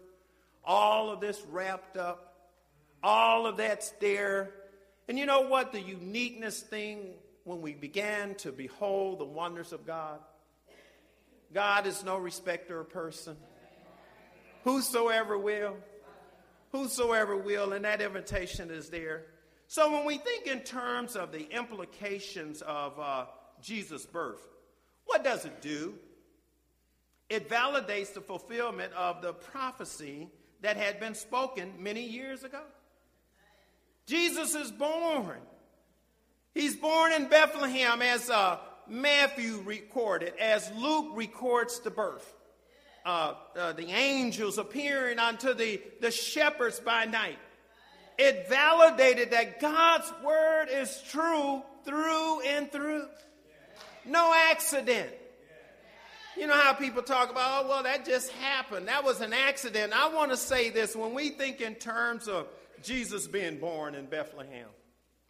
all 0.65 1.11
of 1.11 1.21
this 1.21 1.43
wrapped 1.51 1.97
up, 1.97 2.51
all 3.03 3.47
of 3.47 3.57
that's 3.57 3.91
there. 4.01 4.55
And 5.09 5.19
you 5.19 5.27
know 5.27 5.43
what? 5.43 5.73
The 5.73 5.81
uniqueness 5.81 6.61
thing 6.61 7.15
when 7.45 7.63
we 7.63 7.73
began 7.73 8.35
to 8.37 8.53
behold 8.53 9.19
the 9.19 9.25
wonders 9.25 9.73
of 9.73 9.87
God. 9.87 10.21
God 11.53 11.87
is 11.87 12.05
no 12.05 12.19
respecter 12.19 12.79
of 12.79 12.91
person. 12.91 13.37
Whosoever 14.65 15.39
will, 15.39 15.77
whosoever 16.73 17.37
will, 17.37 17.73
and 17.73 17.87
that 17.87 18.03
invitation 18.03 18.71
is 18.71 18.91
there. 18.91 19.25
So 19.67 19.91
when 19.91 20.05
we 20.05 20.19
think 20.19 20.47
in 20.47 20.61
terms 20.61 21.17
of 21.17 21.33
the 21.33 21.49
implications 21.51 22.61
of 22.61 22.99
uh, 23.01 23.27
Jesus' 23.63 24.05
birth, 24.05 24.47
what 25.07 25.25
does 25.25 25.47
it 25.47 25.63
do? 25.63 25.95
It 27.31 27.49
validates 27.49 28.13
the 28.13 28.21
fulfillment 28.21 28.93
of 28.93 29.23
the 29.23 29.33
prophecy 29.33 30.29
that 30.61 30.77
had 30.77 31.01
been 31.01 31.15
spoken 31.15 31.73
many 31.79 32.03
years 32.03 32.45
ago. 32.45 32.63
Jesus 34.09 34.55
is 34.55 34.71
born. 34.71 35.37
He's 36.55 36.75
born 36.75 37.13
in 37.13 37.29
Bethlehem 37.29 38.01
as 38.01 38.31
uh, 38.31 38.57
Matthew 38.89 39.61
recorded, 39.65 40.33
as 40.41 40.73
Luke 40.77 41.11
records 41.15 41.81
the 41.81 41.91
birth. 41.91 42.35
Uh, 43.05 43.35
uh, 43.55 43.73
the 43.75 43.91
angels 43.91 44.57
appearing 44.57 45.19
unto 45.19 45.53
the, 45.53 45.81
the 46.01 46.11
shepherds 46.11 46.81
by 46.81 47.05
night. 47.05 47.39
It 48.19 48.49
validated 48.49 49.31
that 49.33 49.61
God's 49.61 50.11
word 50.25 50.69
is 50.73 51.03
true 51.11 51.63
through 51.85 52.41
and 52.41 52.73
through. 52.73 53.07
No 54.07 54.35
accident. 54.51 55.11
You 56.37 56.47
know 56.47 56.57
how 56.57 56.73
people 56.73 57.03
talk 57.03 57.31
about, 57.31 57.65
oh, 57.65 57.69
well, 57.69 57.83
that 57.83 58.07
just 58.07 58.31
happened. 58.33 58.89
That 58.89 59.05
was 59.05 59.21
an 59.21 59.33
accident. 59.33 59.93
I 59.95 60.09
want 60.09 60.31
to 60.31 60.37
say 60.37 60.71
this 60.71 60.97
when 60.97 61.13
we 61.13 61.31
think 61.31 61.61
in 61.61 61.75
terms 61.75 62.27
of 62.27 62.47
Jesus 62.83 63.27
being 63.27 63.59
born 63.59 63.95
in 63.95 64.07
Bethlehem, 64.07 64.69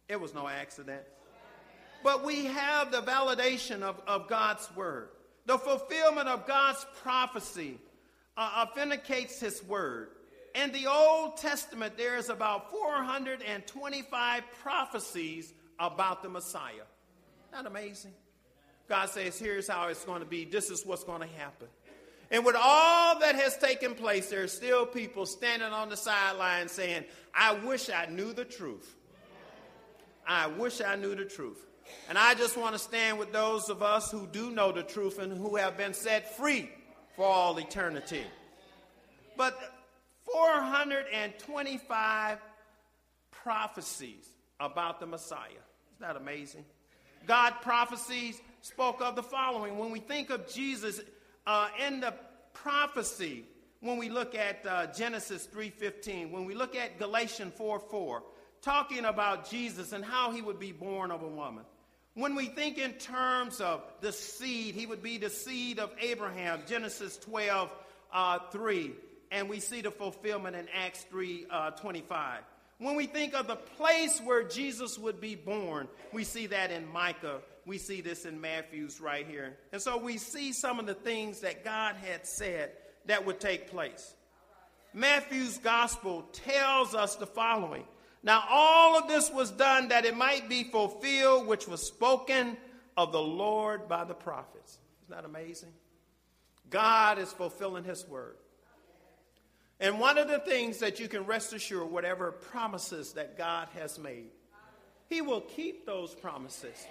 it 0.07 0.19
was 0.19 0.33
no 0.33 0.47
accident. 0.47 1.03
But 2.03 2.23
we 2.25 2.45
have 2.45 2.91
the 2.91 3.01
validation 3.01 3.81
of, 3.81 4.01
of 4.07 4.27
God's 4.27 4.69
word. 4.75 5.09
The 5.45 5.57
fulfillment 5.57 6.27
of 6.27 6.47
God's 6.47 6.85
prophecy 7.01 7.77
uh, 8.37 8.65
authenticates 8.65 9.39
his 9.39 9.63
word. 9.63 10.09
In 10.55 10.71
the 10.71 10.87
Old 10.87 11.37
Testament, 11.37 11.97
there 11.97 12.17
is 12.17 12.29
about 12.29 12.71
425 12.71 14.43
prophecies 14.61 15.53
about 15.77 16.23
the 16.23 16.29
Messiah. 16.29 16.87
That 17.51 17.65
amazing? 17.65 18.13
God 18.87 19.09
says, 19.09 19.37
here's 19.37 19.67
how 19.67 19.87
it's 19.89 20.03
going 20.05 20.21
to 20.21 20.27
be. 20.27 20.45
This 20.45 20.69
is 20.69 20.85
what's 20.85 21.03
going 21.03 21.21
to 21.21 21.35
happen. 21.37 21.67
And 22.31 22.45
with 22.45 22.55
all 22.59 23.19
that 23.19 23.35
has 23.35 23.57
taken 23.57 23.95
place, 23.95 24.29
there 24.29 24.43
are 24.43 24.47
still 24.47 24.85
people 24.85 25.25
standing 25.25 25.69
on 25.69 25.89
the 25.89 25.97
sideline 25.97 26.67
saying, 26.67 27.05
I 27.41 27.53
wish 27.53 27.89
I 27.89 28.05
knew 28.07 28.33
the 28.33 28.43
truth. 28.43 28.97
I 30.27 30.47
wish 30.47 30.81
I 30.81 30.97
knew 30.97 31.15
the 31.15 31.23
truth. 31.23 31.65
And 32.09 32.17
I 32.17 32.35
just 32.35 32.57
want 32.57 32.73
to 32.73 32.79
stand 32.79 33.17
with 33.17 33.31
those 33.31 33.69
of 33.69 33.81
us 33.81 34.11
who 34.11 34.27
do 34.27 34.51
know 34.51 34.73
the 34.73 34.83
truth 34.83 35.19
and 35.19 35.37
who 35.37 35.55
have 35.55 35.77
been 35.77 35.93
set 35.93 36.35
free 36.35 36.69
for 37.15 37.23
all 37.23 37.57
eternity. 37.57 38.23
But 39.37 39.57
425 40.25 42.39
prophecies 43.31 44.27
about 44.59 44.99
the 44.99 45.05
Messiah. 45.05 45.47
Isn't 45.47 46.01
that 46.01 46.17
amazing? 46.17 46.65
God 47.25 47.53
prophecies 47.61 48.41
spoke 48.61 49.01
of 49.01 49.15
the 49.15 49.23
following. 49.23 49.77
When 49.77 49.91
we 49.91 50.01
think 50.01 50.29
of 50.29 50.53
Jesus 50.53 50.99
uh, 51.47 51.69
in 51.87 52.01
the 52.01 52.13
prophecy, 52.53 53.45
when 53.81 53.97
we 53.97 54.09
look 54.09 54.35
at 54.35 54.65
uh, 54.65 54.87
Genesis 54.87 55.47
3.15, 55.53 56.31
when 56.31 56.45
we 56.45 56.53
look 56.53 56.75
at 56.75 56.99
Galatians 56.99 57.53
4.4, 57.57 58.21
talking 58.61 59.05
about 59.05 59.49
Jesus 59.49 59.93
and 59.93 60.03
how 60.03 60.31
he 60.31 60.41
would 60.41 60.59
be 60.59 60.71
born 60.71 61.11
of 61.11 61.21
a 61.23 61.27
woman. 61.27 61.63
When 62.13 62.35
we 62.35 62.47
think 62.47 62.77
in 62.77 62.93
terms 62.93 63.61
of 63.61 63.81
the 64.01 64.11
seed, 64.11 64.75
he 64.75 64.85
would 64.85 65.01
be 65.01 65.17
the 65.17 65.29
seed 65.29 65.79
of 65.79 65.91
Abraham, 66.01 66.63
Genesis 66.67 67.17
12, 67.17 67.71
uh, 68.11 68.39
3. 68.51 68.91
and 69.31 69.47
we 69.47 69.59
see 69.59 69.81
the 69.81 69.91
fulfillment 69.91 70.55
in 70.55 70.67
Acts 70.75 71.05
3 71.09 71.45
uh, 71.49 71.71
25. 71.71 72.41
When 72.79 72.95
we 72.95 73.05
think 73.05 73.33
of 73.33 73.47
the 73.47 73.55
place 73.55 74.19
where 74.21 74.43
Jesus 74.43 74.97
would 74.97 75.21
be 75.21 75.35
born, 75.35 75.87
we 76.11 76.23
see 76.23 76.47
that 76.47 76.71
in 76.71 76.87
Micah. 76.91 77.41
We 77.65 77.77
see 77.77 78.01
this 78.01 78.25
in 78.25 78.41
Matthew's 78.41 78.99
right 78.99 79.27
here. 79.27 79.57
And 79.71 79.81
so 79.81 79.97
we 79.97 80.17
see 80.17 80.53
some 80.53 80.79
of 80.79 80.85
the 80.85 80.93
things 80.93 81.41
that 81.41 81.63
God 81.63 81.95
had 81.95 82.25
said 82.25 82.71
that 83.09 83.25
would 83.25 83.39
take 83.39 83.69
place. 83.69 84.13
Matthew's 84.93 85.57
gospel 85.59 86.23
tells 86.31 86.95
us 86.95 87.15
the 87.15 87.27
following. 87.27 87.83
Now, 88.23 88.43
all 88.49 88.97
of 88.97 89.07
this 89.07 89.29
was 89.31 89.51
done 89.51 89.89
that 89.89 90.05
it 90.05 90.17
might 90.17 90.49
be 90.49 90.63
fulfilled, 90.63 91.47
which 91.47 91.67
was 91.67 91.85
spoken 91.85 92.57
of 92.97 93.11
the 93.11 93.21
Lord 93.21 93.87
by 93.87 94.03
the 94.03 94.13
prophets. 94.13 94.77
Isn't 95.03 95.15
that 95.15 95.25
amazing? 95.25 95.73
God 96.69 97.19
is 97.19 97.31
fulfilling 97.31 97.83
his 97.83 98.07
word. 98.07 98.35
And 99.79 99.99
one 99.99 100.17
of 100.17 100.27
the 100.27 100.39
things 100.39 100.79
that 100.79 100.99
you 100.99 101.07
can 101.07 101.25
rest 101.25 101.53
assured, 101.53 101.89
whatever 101.89 102.31
promises 102.31 103.13
that 103.13 103.37
God 103.37 103.69
has 103.77 103.97
made, 103.97 104.31
He 105.07 105.21
will 105.21 105.41
keep 105.41 105.85
those 105.85 106.13
promises. 106.13 106.85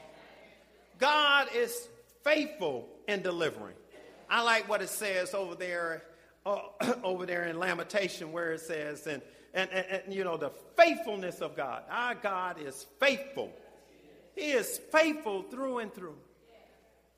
God 0.98 1.48
is 1.54 1.88
faithful 2.24 2.88
in 3.06 3.20
delivering. 3.20 3.74
I 4.30 4.42
like 4.42 4.68
what 4.68 4.80
it 4.80 4.88
says 4.88 5.34
over 5.34 5.54
there, 5.54 6.02
Uh, 6.48 6.60
over 7.04 7.26
there 7.26 7.44
in 7.44 7.58
Lamentation, 7.58 8.32
where 8.32 8.52
it 8.52 8.60
says, 8.60 9.06
and, 9.06 9.20
and, 9.52 9.68
and, 9.70 9.86
and, 9.86 10.14
you 10.14 10.24
know, 10.24 10.38
the 10.38 10.50
faithfulness 10.78 11.40
of 11.40 11.54
God. 11.54 11.82
Our 11.90 12.14
God 12.14 12.56
is 12.58 12.86
faithful. 12.98 13.52
He 14.34 14.52
is 14.52 14.80
faithful 14.90 15.42
through 15.42 15.80
and 15.80 15.92
through. 15.92 16.16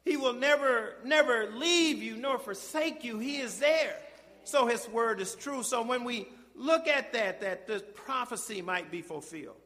He 0.04 0.16
will 0.16 0.32
never, 0.32 0.96
never 1.04 1.48
leave 1.52 2.02
you 2.02 2.16
nor 2.16 2.40
forsake 2.40 3.04
you. 3.04 3.20
He 3.20 3.36
is 3.36 3.60
there. 3.60 3.96
So 4.42 4.66
his 4.66 4.88
word 4.88 5.20
is 5.20 5.36
true. 5.36 5.62
So 5.62 5.82
when 5.82 6.02
we 6.02 6.26
look 6.56 6.88
at 6.88 7.12
that, 7.12 7.40
that 7.42 7.68
the 7.68 7.78
prophecy 7.78 8.62
might 8.62 8.90
be 8.90 9.00
fulfilled, 9.00 9.60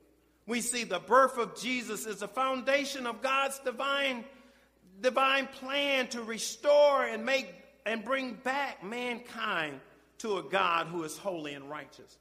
we 0.46 0.60
see 0.60 0.84
the 0.84 0.98
birth 0.98 1.38
of 1.38 1.58
Jesus 1.58 2.04
is 2.04 2.18
the 2.18 2.28
foundation 2.28 3.06
of 3.06 3.22
God's 3.22 3.58
divine, 3.60 4.24
divine 5.00 5.46
plan 5.46 6.08
to 6.08 6.22
restore 6.22 7.06
and 7.06 7.24
make 7.24 7.63
and 7.86 8.04
bring 8.04 8.34
back 8.34 8.82
mankind 8.82 9.80
to 10.18 10.38
a 10.38 10.42
God 10.42 10.86
who 10.86 11.02
is 11.02 11.18
holy 11.18 11.54
and 11.54 11.68
righteous. 11.68 12.18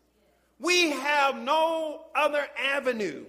We 0.59 0.91
have 0.91 1.35
no 1.35 2.05
other 2.15 2.45
avenue. 2.57 3.25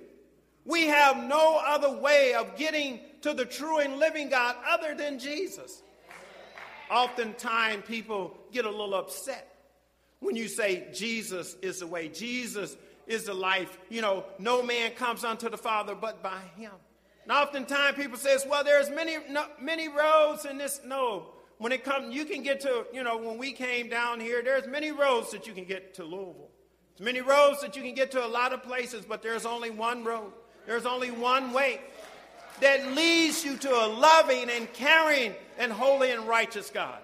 We 0.64 0.87
have 0.87 1.23
no 1.25 1.61
other 1.64 1.91
way 1.91 2.35
of 2.35 2.57
getting 2.57 3.00
to 3.23 3.35
the 3.35 3.45
true 3.45 3.79
and 3.79 3.99
living 3.99 4.31
God 4.31 4.57
other 4.69 4.95
than 4.95 5.19
Jesus 5.19 5.83
oftentimes 6.91 7.85
people 7.87 8.37
get 8.53 8.64
a 8.64 8.71
little 8.71 8.95
upset 8.95 9.50
when 10.21 10.37
you 10.37 10.49
say 10.49 10.87
Jesus 10.93 11.57
is 11.61 11.81
the 11.81 11.87
way, 11.87 12.09
Jesus 12.09 12.76
is 13.07 13.25
the 13.25 13.35
life. 13.35 13.79
You 13.91 14.00
know, 14.00 14.25
no 14.38 14.62
man 14.62 14.93
comes 14.93 15.25
unto 15.25 15.49
the 15.50 15.59
Father 15.59 15.95
but 15.95 16.23
by 16.23 16.41
him. 16.57 16.73
And 17.25 17.33
oftentimes 17.33 17.97
people 17.97 18.19
says, 18.19 18.47
well, 18.49 18.64
there's 18.64 18.91
many, 18.91 19.17
no, 19.31 19.47
many 19.61 19.88
roads 19.88 20.45
in 20.45 20.59
this. 20.59 20.81
No, 20.87 21.26
when 21.58 21.73
it 21.73 21.84
comes, 21.84 22.14
you 22.14 22.25
can 22.25 22.42
get 22.42 22.61
to, 22.61 22.87
you 22.92 23.02
know, 23.02 23.16
when 23.16 23.38
we 23.38 23.52
came 23.52 23.88
down 23.88 24.20
here, 24.20 24.42
there's 24.42 24.66
many 24.66 24.90
roads 24.92 25.30
that 25.30 25.46
you 25.46 25.54
can 25.54 25.64
get 25.64 25.94
to 25.94 26.04
Louisville. 26.04 26.50
There's 26.96 27.04
many 27.04 27.20
roads 27.20 27.61
that 27.62 27.76
you 27.76 27.82
can 27.82 27.94
get 27.94 28.11
to 28.12 28.25
a 28.25 28.28
lot 28.28 28.52
of 28.52 28.62
places, 28.62 29.04
but 29.04 29.23
there's 29.23 29.46
only 29.46 29.70
one 29.70 30.04
road. 30.04 30.32
There's 30.66 30.87
only 30.87 31.11
one 31.11 31.52
way 31.52 31.80
that 32.61 32.92
leads 32.92 33.44
you 33.44 33.56
to 33.56 33.70
a 33.70 33.87
loving 33.87 34.49
and 34.50 34.73
caring 34.73 35.34
and 35.58 35.73
holy 35.73 36.11
and 36.11 36.26
righteous 36.26 36.70
God. 36.70 37.00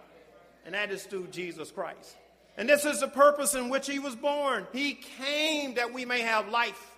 And 0.65 0.75
that 0.75 0.91
is 0.91 1.05
through 1.05 1.29
Jesus 1.29 1.71
Christ. 1.71 2.17
And 2.57 2.69
this 2.69 2.85
is 2.85 3.01
the 3.01 3.09
purpose 3.09 3.55
in 3.55 3.69
which 3.69 3.89
he 3.89 3.99
was 3.99 4.15
born. 4.15 4.67
He 4.73 4.95
came 4.95 5.75
that 5.75 5.93
we 5.93 6.05
may 6.05 6.21
have 6.21 6.49
life 6.49 6.91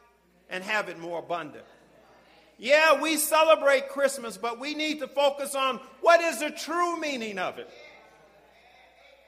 and 0.51 0.63
have 0.65 0.89
it 0.89 0.99
more 0.99 1.21
abundant. 1.21 1.65
Yeah, 2.63 3.01
we 3.03 3.17
celebrate 3.17 3.89
Christmas, 3.89 4.37
but 4.37 4.61
we 4.61 4.75
need 4.75 5.01
to 5.01 5.09
focus 5.09 5.57
on 5.57 5.81
what 6.01 6.21
is 6.21 6.39
the 6.39 6.51
true 6.53 6.97
meaning 7.01 7.37
of 7.41 7.59
it. 7.59 7.69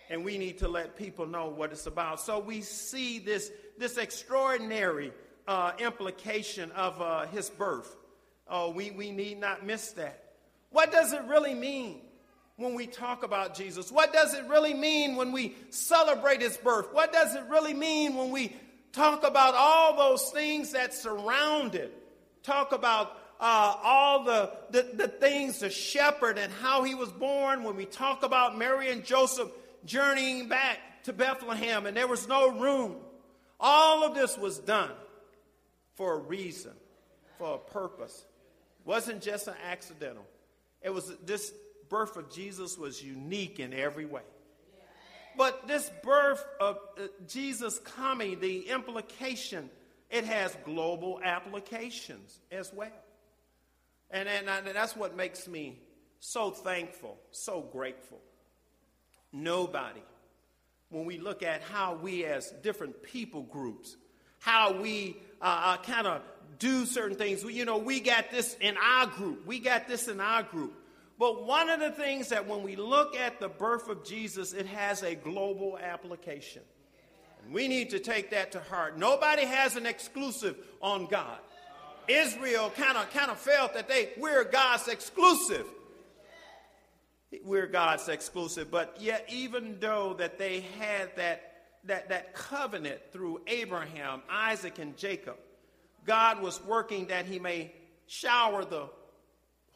And 0.08 0.24
we 0.24 0.38
need 0.38 0.58
to 0.58 0.68
let 0.68 0.94
people 0.94 1.26
know 1.26 1.48
what 1.48 1.72
it's 1.72 1.86
about. 1.86 2.20
So 2.20 2.38
we 2.38 2.60
see 2.60 3.18
this, 3.18 3.50
this 3.76 3.96
extraordinary 3.96 5.12
uh, 5.48 5.72
implication 5.80 6.70
of 6.70 7.02
uh, 7.02 7.26
his 7.26 7.50
birth. 7.50 7.96
Oh, 8.46 8.70
we, 8.70 8.92
we 8.92 9.10
need 9.10 9.40
not 9.40 9.66
miss 9.66 9.90
that. 9.94 10.34
What 10.70 10.92
does 10.92 11.12
it 11.12 11.24
really 11.24 11.54
mean 11.54 12.02
when 12.54 12.76
we 12.76 12.86
talk 12.86 13.24
about 13.24 13.56
Jesus? 13.56 13.90
What 13.90 14.12
does 14.12 14.32
it 14.34 14.46
really 14.46 14.74
mean 14.74 15.16
when 15.16 15.32
we 15.32 15.56
celebrate 15.70 16.40
his 16.40 16.56
birth? 16.56 16.86
What 16.92 17.12
does 17.12 17.34
it 17.34 17.42
really 17.50 17.74
mean 17.74 18.14
when 18.14 18.30
we 18.30 18.54
talk 18.92 19.26
about 19.26 19.54
all 19.56 19.96
those 19.96 20.30
things 20.30 20.70
that 20.70 20.94
surround 20.94 21.74
it? 21.74 21.92
Talk 22.44 22.70
about 22.70 23.22
uh, 23.40 23.76
all 23.82 24.24
the, 24.24 24.52
the, 24.70 24.82
the 24.94 25.08
things, 25.08 25.60
the 25.60 25.70
shepherd 25.70 26.38
and 26.38 26.52
how 26.52 26.82
he 26.82 26.94
was 26.94 27.10
born. 27.10 27.64
When 27.64 27.76
we 27.76 27.84
talk 27.84 28.22
about 28.22 28.56
Mary 28.56 28.90
and 28.90 29.04
Joseph 29.04 29.50
journeying 29.84 30.48
back 30.48 30.78
to 31.04 31.12
Bethlehem 31.12 31.86
and 31.86 31.96
there 31.96 32.08
was 32.08 32.26
no 32.28 32.50
room. 32.58 32.96
All 33.60 34.04
of 34.04 34.14
this 34.14 34.36
was 34.36 34.58
done 34.58 34.92
for 35.94 36.14
a 36.14 36.18
reason, 36.18 36.72
for 37.38 37.54
a 37.54 37.58
purpose 37.58 38.24
It 38.80 38.86
wasn't 38.86 39.22
just 39.22 39.48
an 39.48 39.54
accidental. 39.70 40.26
It 40.82 40.90
was 40.90 41.12
this 41.24 41.52
birth 41.88 42.16
of 42.16 42.30
Jesus 42.30 42.76
was 42.76 43.02
unique 43.02 43.60
in 43.60 43.72
every 43.72 44.06
way. 44.06 44.22
But 45.36 45.66
this 45.66 45.90
birth 46.02 46.44
of 46.60 46.78
uh, 46.98 47.06
Jesus 47.26 47.78
coming, 47.80 48.38
the 48.40 48.68
implication, 48.68 49.68
it 50.10 50.24
has 50.24 50.56
global 50.64 51.20
applications 51.24 52.38
as 52.52 52.72
well. 52.72 52.92
And, 54.14 54.28
and, 54.28 54.48
and 54.48 54.68
that's 54.68 54.94
what 54.96 55.16
makes 55.16 55.48
me 55.48 55.80
so 56.20 56.52
thankful, 56.52 57.18
so 57.32 57.60
grateful. 57.60 58.20
Nobody, 59.32 60.04
when 60.88 61.04
we 61.04 61.18
look 61.18 61.42
at 61.42 61.62
how 61.62 61.96
we 61.96 62.24
as 62.24 62.50
different 62.62 63.02
people 63.02 63.42
groups, 63.42 63.96
how 64.38 64.80
we 64.80 65.16
uh, 65.42 65.74
uh 65.74 65.76
kind 65.78 66.06
of 66.06 66.22
do 66.60 66.86
certain 66.86 67.16
things. 67.16 67.42
You 67.42 67.64
know, 67.64 67.78
we 67.78 67.98
got 67.98 68.30
this 68.30 68.56
in 68.60 68.76
our 68.76 69.08
group. 69.08 69.44
We 69.46 69.58
got 69.58 69.88
this 69.88 70.06
in 70.06 70.20
our 70.20 70.44
group. 70.44 70.72
But 71.18 71.44
one 71.44 71.68
of 71.68 71.80
the 71.80 71.90
things 71.90 72.28
that 72.28 72.46
when 72.46 72.62
we 72.62 72.76
look 72.76 73.16
at 73.16 73.40
the 73.40 73.48
birth 73.48 73.88
of 73.88 74.04
Jesus, 74.04 74.52
it 74.52 74.66
has 74.66 75.02
a 75.02 75.16
global 75.16 75.76
application. 75.76 76.62
And 77.44 77.52
we 77.52 77.66
need 77.66 77.90
to 77.90 77.98
take 77.98 78.30
that 78.30 78.52
to 78.52 78.60
heart. 78.60 78.96
Nobody 78.96 79.44
has 79.44 79.74
an 79.74 79.86
exclusive 79.86 80.56
on 80.80 81.06
God. 81.06 81.38
Israel 82.08 82.72
kind 82.76 82.96
of 82.96 83.10
kind 83.10 83.30
of 83.30 83.38
felt 83.38 83.74
that 83.74 83.88
they 83.88 84.10
we're 84.18 84.44
God's 84.44 84.88
exclusive. 84.88 85.66
We're 87.44 87.66
God's 87.66 88.08
exclusive, 88.08 88.70
but 88.70 88.96
yet 89.00 89.26
even 89.28 89.78
though 89.80 90.14
that 90.18 90.38
they 90.38 90.60
had 90.78 91.16
that 91.16 91.54
that, 91.86 92.08
that 92.08 92.34
covenant 92.34 93.00
through 93.12 93.42
Abraham, 93.46 94.22
Isaac, 94.30 94.78
and 94.78 94.96
Jacob, 94.96 95.36
God 96.06 96.40
was 96.40 96.62
working 96.64 97.08
that 97.08 97.26
he 97.26 97.38
may 97.38 97.72
shower 98.06 98.64
the 98.64 98.88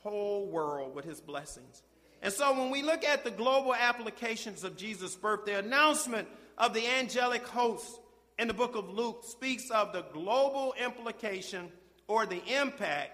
whole 0.03 0.47
world 0.47 0.95
with 0.95 1.05
his 1.05 1.21
blessings. 1.21 1.83
And 2.23 2.33
so 2.33 2.59
when 2.59 2.71
we 2.71 2.83
look 2.83 3.05
at 3.05 3.25
the 3.25 3.31
global 3.31 3.75
applications 3.75 4.65
of 4.65 4.77
Jesus' 4.77 5.15
birth, 5.15 5.45
the 5.45 5.59
announcement 5.59 6.29
of 6.57 6.75
the 6.75 6.87
angelic 6.87 7.47
host 7.47 8.01
in 8.39 8.49
the 8.49 8.55
book 8.55 8.75
of 8.75 8.89
Luke 8.89 9.25
speaks 9.25 9.71
of 9.71 9.93
the 9.93 10.03
global 10.13 10.75
implication 10.83 11.71
or 12.09 12.27
the 12.27 12.43
impact 12.61 13.13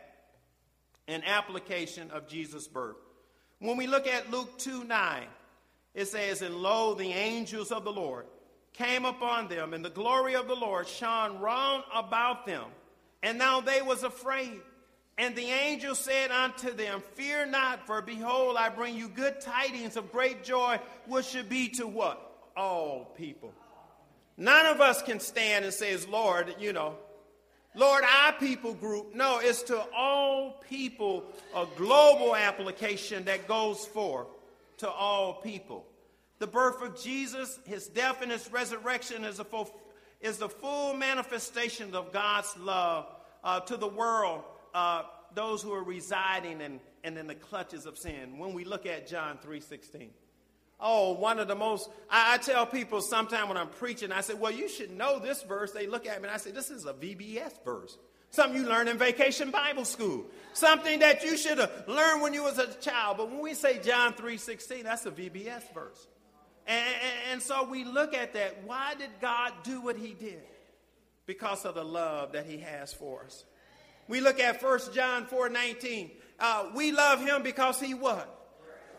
and 1.06 1.22
application 1.26 2.10
of 2.10 2.26
Jesus' 2.26 2.66
birth. 2.66 2.96
When 3.58 3.76
we 3.76 3.86
look 3.86 4.06
at 4.06 4.30
Luke 4.30 4.58
2 4.58 4.84
9, 4.84 5.24
it 5.94 6.06
says, 6.06 6.40
And 6.40 6.56
lo, 6.56 6.94
the 6.94 7.12
angels 7.12 7.70
of 7.70 7.84
the 7.84 7.92
Lord 7.92 8.26
came 8.72 9.04
upon 9.04 9.48
them, 9.48 9.74
and 9.74 9.84
the 9.84 9.90
glory 9.90 10.34
of 10.34 10.48
the 10.48 10.56
Lord 10.56 10.88
shone 10.88 11.38
round 11.38 11.84
about 11.92 12.46
them 12.46 12.64
and 13.24 13.38
now 13.38 13.62
they 13.62 13.80
was 13.80 14.04
afraid. 14.04 14.60
And 15.16 15.34
the 15.34 15.46
angel 15.46 15.94
said 15.94 16.30
unto 16.30 16.72
them, 16.72 17.02
Fear 17.14 17.46
not, 17.46 17.86
for 17.86 18.02
behold, 18.02 18.56
I 18.58 18.68
bring 18.68 18.96
you 18.96 19.08
good 19.08 19.40
tidings 19.40 19.96
of 19.96 20.12
great 20.12 20.44
joy, 20.44 20.78
which 21.06 21.26
should 21.26 21.48
be 21.48 21.68
to 21.70 21.86
what? 21.86 22.20
All 22.54 23.06
people. 23.16 23.52
None 24.36 24.66
of 24.66 24.80
us 24.80 25.00
can 25.00 25.20
stand 25.20 25.64
and 25.64 25.72
say, 25.72 25.96
Lord, 26.06 26.54
you 26.58 26.74
know, 26.74 26.96
Lord, 27.74 28.04
our 28.04 28.32
people 28.34 28.74
group. 28.74 29.14
No, 29.14 29.40
it's 29.42 29.62
to 29.64 29.84
all 29.96 30.62
people 30.68 31.24
a 31.54 31.66
global 31.76 32.36
application 32.36 33.24
that 33.24 33.48
goes 33.48 33.84
forth 33.86 34.28
to 34.78 34.88
all 34.88 35.34
people. 35.34 35.84
The 36.38 36.46
birth 36.46 36.82
of 36.82 37.00
Jesus, 37.00 37.58
his 37.64 37.86
death, 37.86 38.22
and 38.22 38.30
his 38.30 38.50
resurrection 38.52 39.24
is 39.24 39.38
a 39.38 39.44
fulfillment 39.44 39.84
is 40.24 40.38
the 40.38 40.48
full 40.48 40.94
manifestation 40.94 41.94
of 41.94 42.10
God's 42.10 42.56
love 42.56 43.06
uh, 43.44 43.60
to 43.60 43.76
the 43.76 43.86
world, 43.86 44.42
uh, 44.72 45.02
those 45.34 45.62
who 45.62 45.72
are 45.72 45.84
residing 45.84 46.62
in, 46.62 46.80
and 47.04 47.18
in 47.18 47.26
the 47.26 47.34
clutches 47.34 47.84
of 47.84 47.98
sin. 47.98 48.38
When 48.38 48.54
we 48.54 48.64
look 48.64 48.86
at 48.86 49.06
John 49.06 49.38
3.16, 49.46 50.08
Oh, 50.80 51.12
one 51.12 51.38
of 51.38 51.48
the 51.48 51.54
most, 51.54 51.88
I, 52.10 52.34
I 52.34 52.38
tell 52.38 52.66
people 52.66 53.00
sometimes 53.00 53.48
when 53.48 53.56
I'm 53.56 53.68
preaching, 53.68 54.12
I 54.12 54.20
say, 54.20 54.34
well, 54.34 54.50
you 54.50 54.68
should 54.68 54.90
know 54.90 55.18
this 55.18 55.42
verse. 55.42 55.72
They 55.72 55.86
look 55.86 56.06
at 56.06 56.20
me 56.20 56.28
and 56.28 56.34
I 56.34 56.38
say, 56.38 56.50
this 56.50 56.70
is 56.70 56.84
a 56.84 56.92
VBS 56.92 57.64
verse. 57.64 57.96
Something 58.30 58.62
you 58.62 58.68
learn 58.68 58.88
in 58.88 58.98
vacation 58.98 59.52
Bible 59.52 59.84
school. 59.84 60.26
Something 60.52 60.98
that 60.98 61.22
you 61.22 61.36
should 61.36 61.58
have 61.58 61.84
learned 61.86 62.20
when 62.20 62.34
you 62.34 62.42
was 62.42 62.58
a 62.58 62.66
child. 62.74 63.18
But 63.18 63.30
when 63.30 63.40
we 63.40 63.54
say 63.54 63.78
John 63.78 64.12
3.16, 64.14 64.82
that's 64.82 65.06
a 65.06 65.12
VBS 65.12 65.72
verse. 65.72 66.08
And, 66.66 66.84
and, 66.84 67.32
and 67.32 67.42
so 67.42 67.62
we 67.64 67.84
look 67.84 68.12
at 68.12 68.32
that. 68.32 68.64
Why 68.64 68.94
did 68.94 69.10
God 69.20 69.52
do 69.62 69.80
what 69.80 69.96
he 69.96 70.14
did? 70.14 70.42
Because 71.26 71.64
of 71.64 71.76
the 71.76 71.84
love 71.84 72.32
that 72.32 72.46
he 72.46 72.58
has 72.58 72.92
for 72.92 73.24
us. 73.24 73.44
We 74.08 74.20
look 74.20 74.40
at 74.40 74.62
1 74.62 74.80
John 74.92 75.26
4.19. 75.26 76.10
Uh, 76.40 76.66
we 76.74 76.90
love 76.90 77.24
him 77.24 77.42
because 77.42 77.80
he 77.80 77.94
what? 77.94 78.43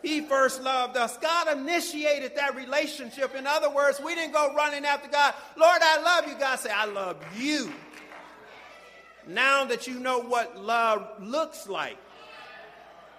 He 0.06 0.20
first 0.20 0.62
loved 0.62 0.96
us. 0.96 1.16
God 1.16 1.58
initiated 1.58 2.36
that 2.36 2.54
relationship. 2.54 3.34
In 3.34 3.44
other 3.44 3.68
words, 3.68 4.00
we 4.00 4.14
didn't 4.14 4.34
go 4.34 4.54
running 4.54 4.84
after 4.84 5.08
God. 5.08 5.34
Lord, 5.56 5.80
I 5.82 6.00
love 6.00 6.28
you. 6.28 6.38
God 6.38 6.60
said, 6.60 6.70
I 6.70 6.84
love 6.84 7.16
you. 7.36 7.72
Now 9.26 9.64
that 9.64 9.88
you 9.88 9.98
know 9.98 10.20
what 10.20 10.56
love 10.56 11.20
looks 11.20 11.68
like, 11.68 11.96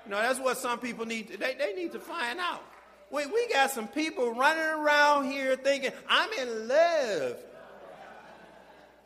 you 0.05 0.11
know, 0.11 0.21
that's 0.21 0.39
what 0.39 0.59
some 0.59 0.79
people 0.79 1.05
need. 1.05 1.27
To, 1.27 1.37
they, 1.37 1.55
they 1.55 1.73
need 1.73 1.91
to 1.91 1.99
find 1.99 2.39
out. 2.39 2.63
We, 3.11 3.25
we 3.25 3.49
got 3.49 3.71
some 3.71 3.89
people 3.89 4.31
running 4.33 4.63
around 4.63 5.29
here 5.29 5.57
thinking, 5.57 5.91
I'm 6.07 6.31
in 6.39 6.69
love. 6.69 7.35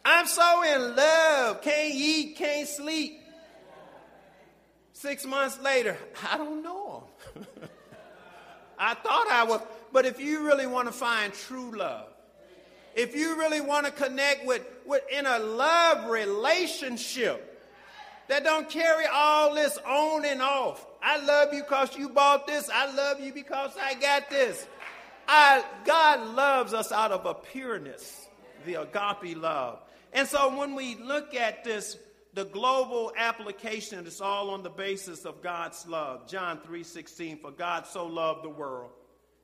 I'm 0.05 0.27
so 0.27 0.61
in 0.61 0.95
love. 0.95 1.63
Can't 1.63 1.95
eat, 1.95 2.35
can't 2.35 2.67
sleep. 2.67 3.21
Six 4.93 5.25
months 5.25 5.59
later, 5.59 5.97
I 6.31 6.37
don't 6.37 6.61
know 6.61 7.05
him. 7.33 7.45
I 8.81 8.95
thought 8.95 9.27
I 9.29 9.43
was, 9.43 9.61
but 9.93 10.07
if 10.07 10.19
you 10.19 10.43
really 10.43 10.65
want 10.65 10.87
to 10.87 10.91
find 10.91 11.31
true 11.31 11.77
love, 11.77 12.07
if 12.95 13.15
you 13.15 13.37
really 13.37 13.61
want 13.61 13.85
to 13.85 13.91
connect 13.91 14.43
with, 14.45 14.65
with 14.87 15.03
in 15.11 15.27
a 15.27 15.37
love 15.37 16.09
relationship 16.09 17.47
that 18.27 18.43
don't 18.43 18.69
carry 18.69 19.05
all 19.05 19.53
this 19.53 19.77
on 19.85 20.25
and 20.25 20.41
off. 20.41 20.85
I 21.03 21.23
love 21.23 21.53
you 21.53 21.61
because 21.61 21.95
you 21.97 22.09
bought 22.09 22.47
this. 22.47 22.69
I 22.73 22.91
love 22.93 23.19
you 23.19 23.33
because 23.33 23.71
I 23.79 23.93
got 23.93 24.29
this. 24.29 24.65
I, 25.27 25.63
God 25.85 26.33
loves 26.35 26.73
us 26.73 26.91
out 26.91 27.11
of 27.11 27.25
a 27.25 27.33
pureness, 27.33 28.27
the 28.65 28.81
agape 28.81 29.37
love. 29.37 29.79
And 30.13 30.27
so 30.27 30.57
when 30.57 30.75
we 30.75 30.95
look 30.95 31.35
at 31.35 31.63
this, 31.63 31.97
the 32.33 32.45
global 32.45 33.11
application 33.17 34.05
is 34.07 34.21
all 34.21 34.49
on 34.51 34.63
the 34.63 34.69
basis 34.69 35.25
of 35.25 35.41
God's 35.41 35.85
love. 35.87 36.27
John 36.27 36.59
3:16, 36.59 37.39
for 37.41 37.51
God 37.51 37.85
so 37.87 38.05
loved 38.07 38.43
the 38.43 38.49
world 38.49 38.91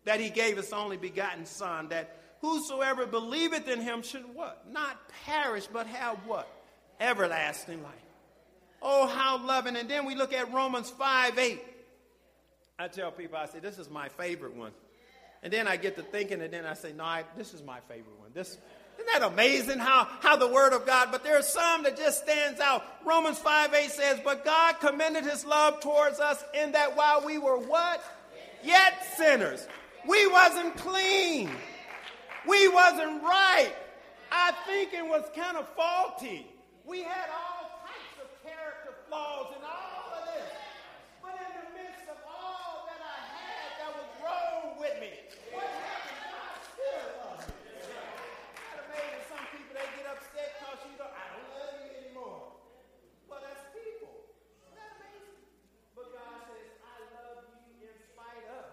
that 0.06 0.20
he 0.22 0.30
gave 0.30 0.56
his 0.56 0.72
only 0.72 0.96
begotten 0.96 1.46
son 1.46 1.90
that 1.90 2.16
whosoever 2.40 3.06
believeth 3.06 3.68
in 3.68 3.82
him 3.82 4.02
should 4.02 4.24
what? 4.34 4.66
Not 4.72 4.98
perish, 5.26 5.68
but 5.68 5.86
have 5.88 6.18
what? 6.26 6.48
Everlasting 7.00 7.84
life. 7.84 7.94
Oh, 8.82 9.08
how 9.08 9.46
loving. 9.46 9.76
And 9.76 9.90
then 9.90 10.06
we 10.06 10.16
look 10.16 10.34
at 10.34 10.52
Romans 10.54 10.90
5 10.90 11.38
8. 11.38 11.62
I 12.80 12.88
tell 12.88 13.12
people, 13.12 13.38
I 13.38 13.48
say, 13.48 13.60
this 13.60 13.80
is 13.80 13.90
my 13.90 14.08
favorite 14.08 14.56
one. 14.56 14.72
And 15.44 15.52
then 15.52 15.68
I 15.68 15.78
get 15.78 15.96
to 15.96 16.04
thinking, 16.04 16.42
and 16.42 16.54
then 16.54 16.66
I 16.66 16.74
say, 16.74 16.94
no, 16.94 17.04
I, 17.04 17.24
this 17.36 17.54
is 17.54 17.64
my 17.64 17.80
favorite 17.88 18.20
one. 18.20 18.30
This, 18.34 18.58
isn't 18.98 19.14
that 19.14 19.24
amazing 19.24 19.80
how, 19.80 20.08
how 20.22 20.36
the 20.36 20.48
Word 20.48 20.74
of 20.74 20.86
God, 20.86 21.10
but 21.12 21.24
there 21.24 21.38
are 21.38 21.44
some 21.44 21.84
that 21.84 21.98
just 21.98 22.24
stands 22.24 22.60
out. 22.60 22.84
Romans 23.06 23.38
5 23.40 23.74
8 23.74 23.92
says, 23.92 24.20
But 24.24 24.44
God 24.44 24.80
commended 24.80 25.24
his 25.24 25.46
love 25.46 25.80
towards 25.82 26.20
us 26.20 26.44
in 26.54 26.72
that 26.74 26.96
while 26.98 27.24
we 27.26 27.38
were 27.38 27.58
what? 27.58 28.04
Yet 28.64 28.94
sinners. 29.18 29.68
We 30.08 30.28
wasn't 30.28 30.76
clean. 30.78 31.50
We 32.48 32.68
wasn't 32.70 33.22
right. 33.24 33.74
Our 34.32 34.54
thinking 34.66 35.10
was 35.10 35.24
kind 35.36 35.58
of 35.58 35.68
faulty. 35.70 36.48
We 36.86 37.02
had 37.04 37.30
all 37.30 37.82
types 37.86 38.18
of 38.24 38.30
character 38.44 38.94
flaws 39.08 39.54
and 39.56 39.64
all 39.64 40.20
of 40.20 40.26
this. 40.26 40.52
But 41.22 41.36
in 41.36 41.52
the 41.60 41.68
midst 41.76 42.08
of 42.10 42.18
all 42.28 42.88
that 42.88 43.02
I 43.04 43.20
had 43.36 43.70
that 43.78 43.92
was 43.96 44.10
wrong 44.24 44.80
with 44.80 44.96
me, 45.00 45.12
what 45.52 45.68
happened? 45.68 46.24
God 46.32 46.56
still 46.72 47.04
loved 47.24 47.52
me. 47.52 47.68
It's 47.76 48.80
amazing. 48.88 49.24
Some 49.28 49.46
people, 49.52 49.74
they 49.76 49.88
get 50.00 50.08
upset 50.08 50.50
because 50.60 50.80
you 50.88 50.96
don't, 50.96 51.12
I 51.12 51.26
don't 51.36 51.50
love 51.56 51.76
you 51.84 51.92
anymore. 52.04 52.56
Well, 53.28 53.44
that's 53.44 53.68
people. 53.76 54.12
Isn't 54.64 54.80
that 54.80 54.92
amazing? 55.04 55.44
But 55.96 56.08
God 56.16 56.40
says, 56.48 56.68
I 56.84 56.96
love 57.16 57.44
you 57.68 57.84
in 57.84 57.96
spite 58.12 58.48
of. 58.48 58.68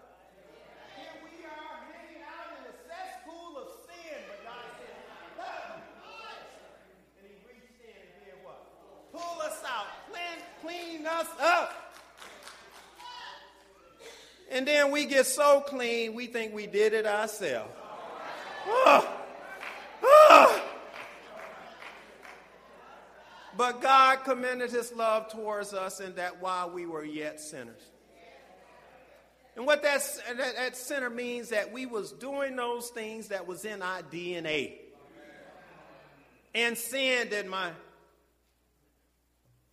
Here 0.99 1.17
we 1.23 1.43
are 1.47 1.75
hanging 1.91 2.23
out 2.23 2.55
in 2.59 2.71
the 2.71 2.77
cesspool 2.87 3.59
of 3.59 3.69
sin, 3.91 4.19
but 4.31 4.39
God 4.47 4.67
says, 4.79 4.95
I 5.11 5.23
love 5.41 5.83
you. 5.83 6.15
And 7.19 7.25
He 7.27 7.35
reached 7.49 7.81
in 7.83 7.97
and 7.97 8.13
did 8.23 8.39
what? 8.45 8.61
Pull 9.11 9.41
us 9.43 9.63
out, 9.65 9.89
clean, 10.11 10.39
clean 10.61 11.07
us 11.07 11.31
up. 11.41 11.85
And 14.55 14.69
then 14.69 14.93
we 14.93 15.05
get 15.05 15.27
so 15.27 15.61
clean, 15.61 16.15
we 16.15 16.29
think 16.29 16.55
we 16.55 16.69
did 16.69 16.93
it 16.93 17.07
ourselves. 17.07 17.73
Oh. 18.67 19.17
Oh. 20.05 20.63
But 23.57 23.83
God 23.83 24.23
commended 24.23 24.71
his 24.71 24.93
love 24.93 25.29
towards 25.33 25.75
us 25.75 25.99
in 25.99 26.15
that 26.15 26.41
while 26.41 26.71
we 26.71 26.87
were 26.87 27.05
yet 27.05 27.41
sinners. 27.41 27.83
And 29.57 29.67
what 29.67 29.83
that's, 29.83 30.19
that, 30.19 30.57
that 30.57 30.77
sinner 30.77 31.11
means 31.11 31.49
that 31.49 31.73
we 31.73 31.85
was 31.87 32.13
doing 32.13 32.55
those 32.55 32.91
things 32.91 33.29
that 33.29 33.49
was 33.49 33.65
in 33.65 33.83
our 33.83 34.03
DNA. 34.03 34.75
And 36.55 36.79
sin 36.79 37.29
did 37.29 37.47
my, 37.47 37.71